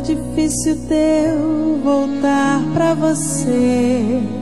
difícil 0.00 0.76
teu 0.88 1.80
voltar 1.82 2.62
pra 2.72 2.94
você. 2.94 4.37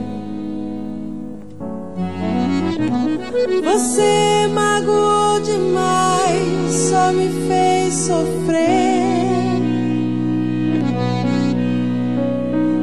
Você 3.63 4.47
magoou 4.53 5.39
demais, 5.41 6.73
só 6.89 7.11
me 7.11 7.29
fez 7.47 7.93
sofrer. 7.93 8.97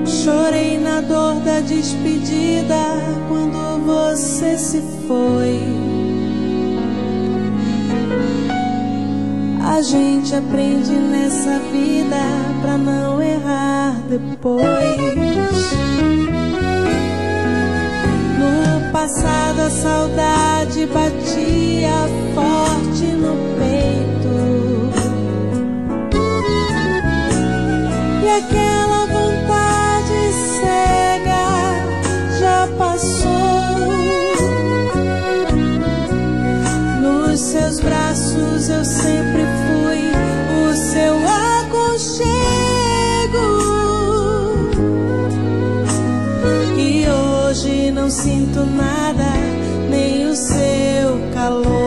Chorei 0.06 0.78
na 0.78 1.00
dor 1.00 1.40
da 1.40 1.60
despedida 1.60 2.74
quando 3.28 3.84
você 3.84 4.56
se 4.56 4.82
foi. 5.06 5.60
A 9.66 9.82
gente 9.82 10.34
aprende 10.34 10.92
nessa 10.92 11.58
vida 11.72 12.16
pra 12.62 12.78
não 12.78 13.20
errar 13.20 13.96
depois. 14.08 14.64
Passado 18.94 19.60
a 19.60 19.70
saudade 19.70 20.86
batia 20.86 22.06
forte 22.32 23.06
no 23.06 23.34
peito. 23.58 24.92
E 28.22 28.28
aquela 28.28 29.06
vontade 29.06 30.32
cega 30.60 31.44
já 32.38 32.68
passou. 32.78 33.64
Nos 37.02 37.40
seus 37.40 37.80
braços 37.80 38.68
eu 38.68 38.84
sempre 38.84 39.23
nem 49.90 50.26
o 50.26 50.34
seu 50.34 51.32
calor. 51.32 51.83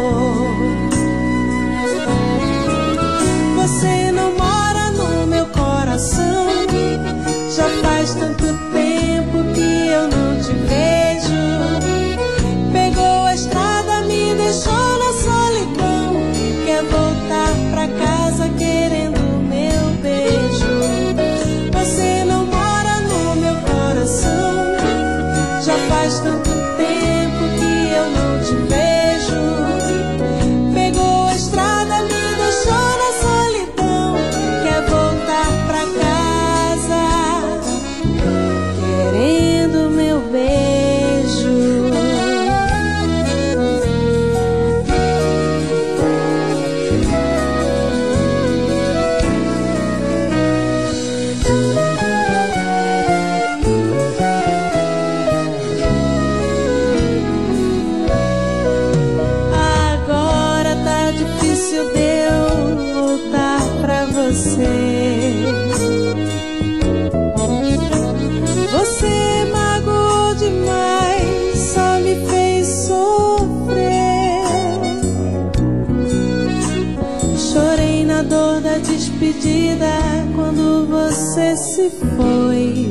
Se 81.56 81.92
foi. 82.16 82.88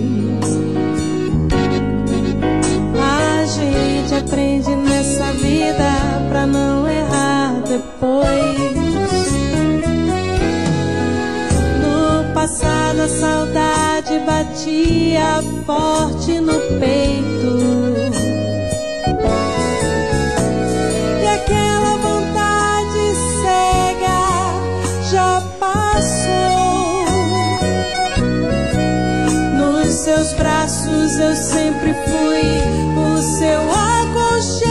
A 2.99 3.45
gente 3.45 4.15
aprende 4.15 4.75
nessa 4.77 5.33
vida 5.33 5.91
pra 6.29 6.47
não 6.47 6.89
errar 6.89 7.63
depois. 7.69 8.77
No 11.83 12.35
passado 12.35 13.01
a 13.01 13.09
saudade 13.09 14.19
batia 14.21 15.43
forte 15.65 16.41
no 16.41 16.61
peito. 16.79 17.96
Fui 32.05 32.47
o 33.01 33.23
seu 33.23 33.61
aconchego. 33.71 34.67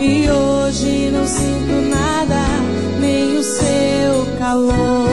E 0.00 0.30
hoje 0.30 1.10
não 1.10 1.26
sinto 1.26 1.72
nada, 1.90 2.42
nem 3.00 3.36
o 3.38 3.42
seu 3.42 4.26
calor. 4.38 5.08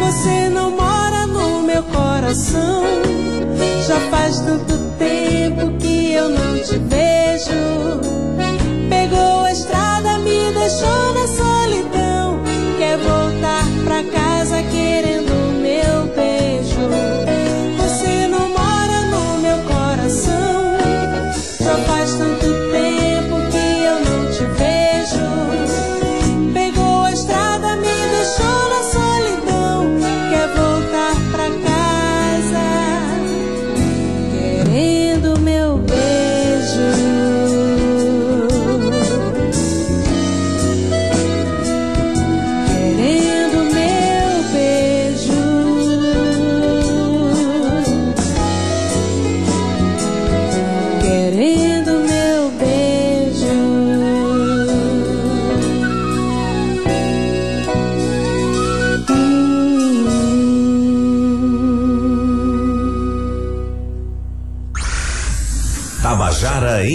Você 0.00 0.48
não 0.48 0.70
mora 0.72 1.26
no 1.26 1.62
meu 1.62 1.82
coração, 1.84 2.84
já 3.86 4.00
faz 4.10 4.40
tanto 4.40 4.78
tempo 4.98 5.39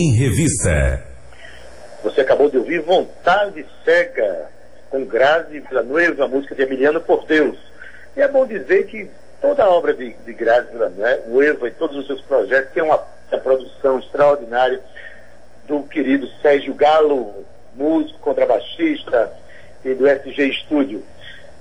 em 0.06 0.12
Revista. 0.12 1.03
Você 2.03 2.22
acabou 2.22 2.49
de 2.49 2.58
ouvir 2.58 2.82
Vontade 2.82 3.66
Cega, 3.84 4.49
com 4.91 5.03
Grazi 5.03 5.60
Villanueva, 5.60 6.28
música 6.28 6.53
de 6.53 6.62
Emiliano 6.62 7.01
por 7.01 7.26
Deus. 7.26 7.58
E 8.16 8.22
é 8.22 8.28
bom 8.28 8.45
dizer 8.45 8.86
que 8.86 9.10
toda 9.41 9.64
a 9.64 9.70
obra 9.70 9.95
de, 9.95 10.14
de 10.14 10.34
Grazi 10.34 10.72
Villanueva 10.72 11.68
e 11.68 11.72
todos 11.72 11.97
os 11.97 12.06
seus 12.06 12.22
projetos 12.22 12.72
tem 12.74 12.84
uma, 12.84 13.01
uma 13.32 13.41
produção 13.41 13.97
extraordinária 13.97 14.80
do 15.68 15.82
querido 15.84 16.28
Sérgio 16.39 16.76
Galo, 16.76 17.43
músico, 17.74 18.20
contrabaixista 18.20 19.32
e 19.84 19.95
do 19.95 20.08
SG 20.08 20.49
Estúdio. 20.49 21.03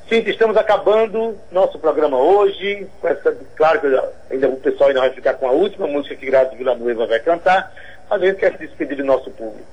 Sim, 0.09 0.22
estamos 0.26 0.55
acabando 0.59 1.38
nosso 1.51 1.78
programa 1.78 2.18
hoje. 2.18 2.86
Com 3.01 3.09
essa, 3.09 3.34
claro 3.57 3.80
que 3.80 3.86
ainda 4.30 4.49
o 4.49 4.57
pessoal 4.57 4.90
ainda 4.90 5.01
vai 5.01 5.11
ficar 5.11 5.34
com 5.34 5.49
a 5.49 5.53
última 5.53 5.86
música 5.86 6.14
que 6.14 6.26
Grazi 6.26 6.55
Villanueva 6.57 7.07
vai 7.07 7.20
cantar, 7.20 7.72
a 8.11 8.18
gente 8.18 8.36
quer 8.36 8.52
se 8.52 8.59
despedir 8.59 8.96
do 8.96 9.05
nosso 9.05 9.30
público. 9.30 9.66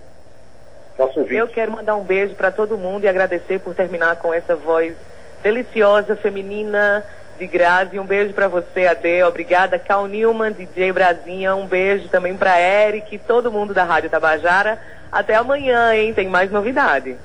Nosso 0.97 1.19
ouvinte. 1.19 1.35
Eu 1.35 1.47
quero 1.47 1.71
mandar 1.71 1.95
um 1.95 2.03
beijo 2.03 2.35
para 2.35 2.51
todo 2.51 2.77
mundo 2.77 3.03
e 3.03 3.07
agradecer 3.07 3.59
por 3.59 3.73
terminar 3.73 4.17
com 4.17 4.33
essa 4.33 4.55
voz 4.55 4.95
deliciosa, 5.41 6.15
feminina 6.15 7.03
de 7.37 7.47
Grazi. 7.47 7.99
Um 7.99 8.05
beijo 8.05 8.33
para 8.33 8.47
você, 8.47 8.87
Ade. 8.87 9.23
Obrigada, 9.23 9.79
Cal 9.79 10.07
Newman, 10.07 10.51
DJ 10.51 10.91
Brasinha. 10.91 11.55
Um 11.55 11.65
beijo 11.65 12.07
também 12.09 12.35
para 12.35 12.59
Eric, 12.59 13.17
todo 13.19 13.51
mundo 13.51 13.73
da 13.73 13.83
Rádio 13.83 14.09
Tabajara. 14.09 14.79
Até 15.11 15.35
amanhã, 15.35 15.93
hein? 15.93 16.13
Tem 16.13 16.27
mais 16.27 16.51
novidade. 16.51 17.17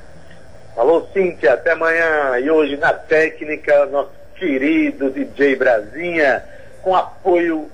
Alô, 0.76 1.06
Cíntia, 1.12 1.54
até 1.54 1.72
amanhã. 1.72 2.38
E 2.38 2.50
hoje 2.50 2.76
na 2.76 2.92
técnica, 2.92 3.86
nosso 3.86 4.10
querido 4.36 5.10
DJ 5.10 5.56
Brasinha, 5.56 6.42
com 6.82 6.94
apoio, 6.94 7.70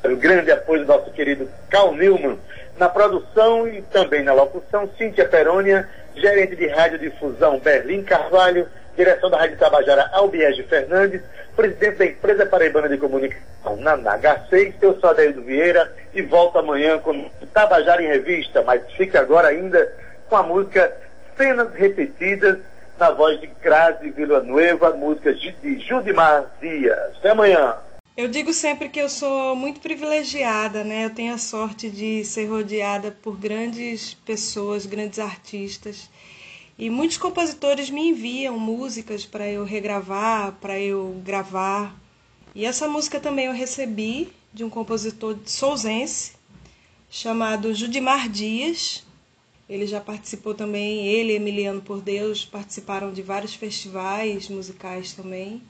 inesperado, 0.00 0.16
grande 0.16 0.50
apoio 0.50 0.84
do 0.84 0.92
nosso 0.92 1.10
querido 1.10 1.48
Cal 1.68 1.94
Newman. 1.94 2.38
Na 2.78 2.88
produção 2.88 3.68
e 3.68 3.82
também 3.82 4.22
na 4.22 4.32
locução, 4.32 4.88
Cíntia 4.96 5.28
Perônia, 5.28 5.86
gerente 6.14 6.56
de 6.56 6.66
radiodifusão 6.66 7.58
Berlim 7.58 8.02
Carvalho, 8.02 8.66
direção 8.96 9.28
da 9.30 9.38
Rádio 9.38 9.58
Tabajara 9.58 10.08
Albiege 10.12 10.62
Fernandes, 10.62 11.20
presidente 11.54 11.98
da 11.98 12.06
empresa 12.06 12.46
paraibana 12.46 12.88
de 12.88 12.96
comunicação 12.96 13.76
Naná 13.76 14.18
H6, 14.18 14.74
eu 14.80 14.98
sou 14.98 15.10
Adeildo 15.10 15.42
Vieira 15.42 15.92
e 16.14 16.22
volto 16.22 16.58
amanhã 16.58 16.98
com 16.98 17.28
Tabajara 17.52 18.02
em 18.02 18.06
Revista, 18.06 18.62
mas 18.62 18.80
fica 18.92 19.20
agora 19.20 19.48
ainda 19.48 19.92
com 20.28 20.36
a 20.36 20.42
música 20.42 20.90
Cenas 21.36 21.74
Repetidas, 21.74 22.58
na 22.98 23.10
voz 23.10 23.40
de 23.40 23.46
Grazi 23.62 24.10
Villanueva, 24.10 24.90
música 24.90 25.32
de 25.34 25.78
Judimar 25.80 26.44
Dias. 26.60 27.16
Até 27.18 27.30
amanhã. 27.30 27.74
Eu 28.20 28.28
digo 28.28 28.52
sempre 28.52 28.90
que 28.90 29.00
eu 29.00 29.08
sou 29.08 29.56
muito 29.56 29.80
privilegiada, 29.80 30.84
né? 30.84 31.06
Eu 31.06 31.14
tenho 31.14 31.32
a 31.32 31.38
sorte 31.38 31.88
de 31.88 32.22
ser 32.22 32.44
rodeada 32.50 33.10
por 33.10 33.34
grandes 33.34 34.12
pessoas, 34.12 34.84
grandes 34.84 35.18
artistas. 35.18 36.10
E 36.76 36.90
muitos 36.90 37.16
compositores 37.16 37.88
me 37.88 38.10
enviam 38.10 38.58
músicas 38.58 39.24
para 39.24 39.48
eu 39.48 39.64
regravar, 39.64 40.52
para 40.60 40.78
eu 40.78 41.18
gravar. 41.24 41.98
E 42.54 42.66
essa 42.66 42.86
música 42.86 43.18
também 43.18 43.46
eu 43.46 43.54
recebi 43.54 44.30
de 44.52 44.64
um 44.64 44.68
compositor 44.68 45.38
souzense 45.46 46.32
chamado 47.08 47.72
Judimar 47.72 48.28
Dias. 48.28 49.02
Ele 49.66 49.86
já 49.86 49.98
participou 49.98 50.54
também, 50.54 51.06
ele 51.06 51.32
e 51.32 51.36
Emiliano 51.36 51.80
por 51.80 52.02
Deus 52.02 52.44
participaram 52.44 53.14
de 53.14 53.22
vários 53.22 53.54
festivais 53.54 54.46
musicais 54.50 55.14
também. 55.14 55.62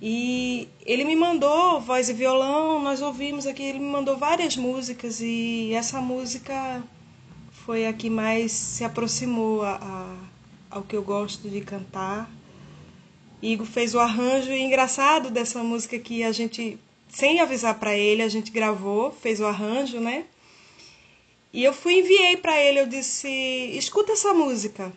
E 0.00 0.68
ele 0.86 1.04
me 1.04 1.16
mandou 1.16 1.80
voz 1.80 2.08
e 2.08 2.12
violão, 2.12 2.80
nós 2.80 3.02
ouvimos 3.02 3.46
aqui, 3.46 3.64
ele 3.64 3.80
me 3.80 3.90
mandou 3.90 4.16
várias 4.16 4.56
músicas 4.56 5.20
e 5.20 5.72
essa 5.74 6.00
música 6.00 6.82
foi 7.50 7.84
a 7.84 7.92
que 7.92 8.08
mais 8.08 8.52
se 8.52 8.84
aproximou 8.84 9.62
a, 9.62 9.74
a, 9.82 10.76
ao 10.76 10.82
que 10.82 10.94
eu 10.94 11.02
gosto 11.02 11.50
de 11.50 11.60
cantar. 11.62 12.30
Igor 13.42 13.66
fez 13.66 13.92
o 13.94 13.98
arranjo 13.98 14.52
engraçado 14.52 15.30
dessa 15.30 15.64
música 15.64 15.98
que 15.98 16.22
a 16.22 16.30
gente, 16.30 16.78
sem 17.08 17.40
avisar 17.40 17.78
para 17.78 17.96
ele, 17.96 18.22
a 18.22 18.28
gente 18.28 18.52
gravou, 18.52 19.10
fez 19.10 19.40
o 19.40 19.46
arranjo, 19.46 19.98
né? 19.98 20.26
E 21.52 21.64
eu 21.64 21.72
fui 21.72 22.00
enviei 22.00 22.36
para 22.36 22.60
ele, 22.60 22.80
eu 22.80 22.86
disse: 22.86 23.28
"Escuta 23.28 24.12
essa 24.12 24.32
música". 24.32 24.92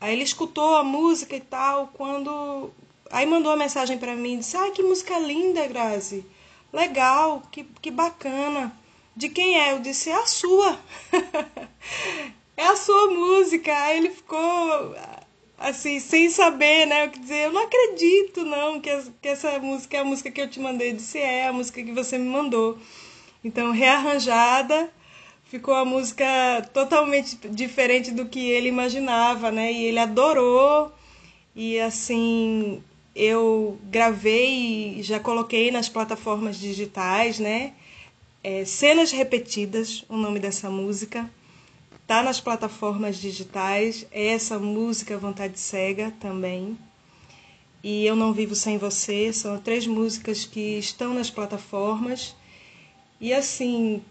Aí 0.00 0.12
ele 0.12 0.22
escutou 0.22 0.76
a 0.76 0.84
música 0.84 1.36
e 1.36 1.40
tal, 1.40 1.88
quando 1.94 2.70
Aí 3.14 3.26
mandou 3.26 3.52
uma 3.52 3.58
mensagem 3.58 3.96
para 3.96 4.16
mim, 4.16 4.38
disse: 4.38 4.56
"Ah, 4.56 4.72
que 4.72 4.82
música 4.82 5.16
linda, 5.20 5.64
Grazi. 5.68 6.26
Legal, 6.72 7.44
que, 7.52 7.62
que 7.80 7.88
bacana. 7.88 8.76
De 9.14 9.28
quem 9.28 9.56
é?" 9.56 9.70
Eu 9.70 9.78
disse: 9.78 10.10
"É 10.10 10.16
a 10.16 10.26
sua." 10.26 10.80
é 12.56 12.66
a 12.66 12.74
sua 12.74 13.10
música. 13.12 13.72
Aí 13.72 13.98
ele 13.98 14.10
ficou 14.10 14.96
assim, 15.56 16.00
sem 16.00 16.28
saber, 16.28 16.86
né, 16.86 17.06
o 17.06 17.10
que 17.10 17.20
dizer. 17.20 17.44
Eu 17.44 17.52
não 17.52 17.62
acredito 17.62 18.44
não 18.44 18.80
que, 18.80 18.90
que 19.22 19.28
essa 19.28 19.60
música 19.60 19.96
é 19.96 20.00
a 20.00 20.04
música 20.04 20.28
que 20.32 20.40
eu 20.40 20.50
te 20.50 20.58
mandei. 20.58 20.90
Eu 20.90 20.96
disse: 20.96 21.18
"É 21.18 21.46
a 21.46 21.52
música 21.52 21.80
que 21.84 21.92
você 21.92 22.18
me 22.18 22.28
mandou." 22.28 22.76
Então, 23.44 23.70
rearranjada, 23.70 24.92
ficou 25.44 25.74
a 25.74 25.84
música 25.84 26.26
totalmente 26.72 27.36
diferente 27.48 28.10
do 28.10 28.26
que 28.26 28.50
ele 28.50 28.68
imaginava, 28.68 29.52
né? 29.52 29.72
E 29.72 29.84
ele 29.84 30.00
adorou. 30.00 30.92
E 31.54 31.78
assim, 31.78 32.82
eu 33.14 33.78
gravei 33.84 34.98
e 34.98 35.02
já 35.02 35.20
coloquei 35.20 35.70
nas 35.70 35.88
plataformas 35.88 36.56
digitais, 36.58 37.38
né? 37.38 37.72
É, 38.42 38.64
Cenas 38.64 39.12
Repetidas, 39.12 40.04
o 40.08 40.16
nome 40.16 40.40
dessa 40.40 40.68
música. 40.68 41.30
Tá 42.06 42.22
nas 42.22 42.40
plataformas 42.40 43.16
digitais. 43.16 44.06
Essa 44.10 44.58
música 44.58 45.16
Vontade 45.16 45.58
Cega 45.58 46.12
também. 46.20 46.76
E 47.82 48.04
Eu 48.04 48.16
Não 48.16 48.32
Vivo 48.32 48.54
Sem 48.54 48.76
Você. 48.78 49.32
São 49.32 49.58
três 49.58 49.86
músicas 49.86 50.44
que 50.44 50.78
estão 50.78 51.14
nas 51.14 51.30
plataformas. 51.30 52.34
E 53.20 53.32
assim, 53.32 54.02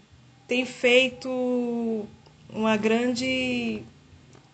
tem 0.48 0.64
feito 0.64 2.06
uma 2.48 2.76
grande 2.76 3.82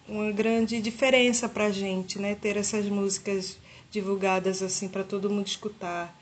uma 0.09 0.32
grande 0.32 0.80
diferença 0.80 1.48
para 1.48 1.66
a 1.66 1.70
gente, 1.70 2.18
né? 2.18 2.34
Ter 2.34 2.57
essas 2.57 2.86
músicas 2.86 3.57
divulgadas 3.91 4.62
assim 4.62 4.88
para 4.88 5.05
todo 5.05 5.30
mundo 5.30 5.47
escutar. 5.47 6.14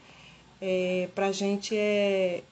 É, 0.61 1.09
para 1.15 1.27
a 1.27 1.33
gente 1.33 1.77
é, 1.77 2.43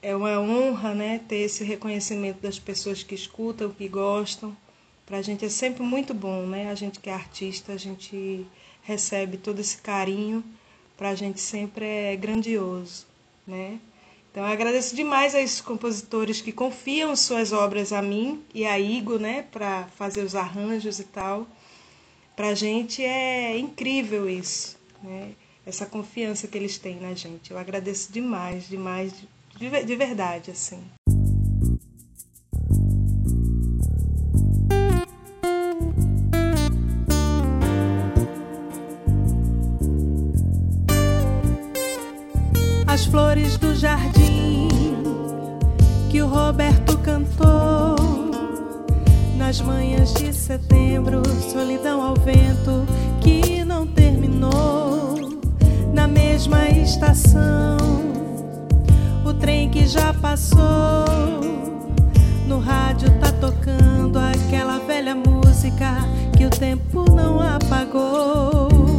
é 0.00 0.14
uma 0.14 0.38
honra, 0.40 0.94
né? 0.94 1.20
Ter 1.28 1.38
esse 1.38 1.64
reconhecimento 1.64 2.40
das 2.40 2.58
pessoas 2.58 3.02
que 3.02 3.14
escutam, 3.14 3.70
que 3.70 3.88
gostam. 3.88 4.56
Para 5.06 5.18
a 5.18 5.22
gente 5.22 5.44
é 5.44 5.48
sempre 5.48 5.82
muito 5.82 6.14
bom, 6.14 6.46
né? 6.46 6.70
A 6.70 6.74
gente 6.74 7.00
que 7.00 7.10
é 7.10 7.14
artista, 7.14 7.72
a 7.72 7.76
gente 7.76 8.46
recebe 8.82 9.36
todo 9.36 9.60
esse 9.60 9.78
carinho, 9.78 10.44
para 10.96 11.10
a 11.10 11.14
gente 11.14 11.40
sempre 11.40 11.84
é 11.84 12.16
grandioso, 12.16 13.06
né? 13.46 13.78
Então 14.30 14.46
eu 14.46 14.50
agradeço 14.50 14.96
demais 14.96 15.34
a 15.34 15.40
esses 15.40 15.60
compositores 15.60 16.40
que 16.40 16.52
confiam 16.52 17.14
suas 17.14 17.52
obras 17.52 17.92
a 17.92 18.00
mim 18.00 18.42
e 18.54 18.64
a 18.64 18.78
Igor, 18.80 19.18
né, 19.18 19.42
para 19.52 19.84
fazer 19.98 20.22
os 20.22 20.34
arranjos 20.34 20.98
e 20.98 21.04
tal. 21.04 21.46
Para 22.34 22.48
a 22.48 22.54
gente 22.54 23.04
é 23.04 23.58
incrível 23.58 24.28
isso, 24.28 24.78
né? 25.02 25.32
Essa 25.66 25.86
confiança 25.86 26.48
que 26.48 26.56
eles 26.56 26.78
têm 26.78 26.96
na 26.96 27.14
gente. 27.14 27.50
Eu 27.50 27.58
agradeço 27.58 28.10
demais, 28.10 28.68
demais, 28.68 29.12
de, 29.56 29.84
de 29.84 29.96
verdade, 29.96 30.50
assim. 30.50 30.82
As 42.86 43.04
flores 43.06 43.56
do 43.58 43.74
jardim 43.74 44.68
que 46.10 46.20
o 46.20 46.26
Roberto 46.26 46.98
cantou 46.98 47.61
nas 49.52 49.60
manhãs 49.60 50.14
de 50.14 50.32
setembro, 50.32 51.20
solidão 51.50 52.00
ao 52.00 52.14
vento 52.14 52.86
que 53.20 53.62
não 53.62 53.86
terminou 53.86 55.14
na 55.92 56.08
mesma 56.08 56.70
estação. 56.70 57.76
O 59.26 59.34
trem 59.34 59.68
que 59.68 59.86
já 59.86 60.14
passou 60.14 61.04
no 62.48 62.60
rádio 62.60 63.10
tá 63.20 63.30
tocando 63.30 64.18
aquela 64.18 64.78
velha 64.78 65.14
música 65.14 65.96
que 66.34 66.46
o 66.46 66.50
tempo 66.50 67.04
não 67.10 67.38
apagou. 67.38 68.91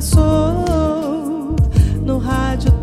Música 0.00 0.66
que 2.64 2.75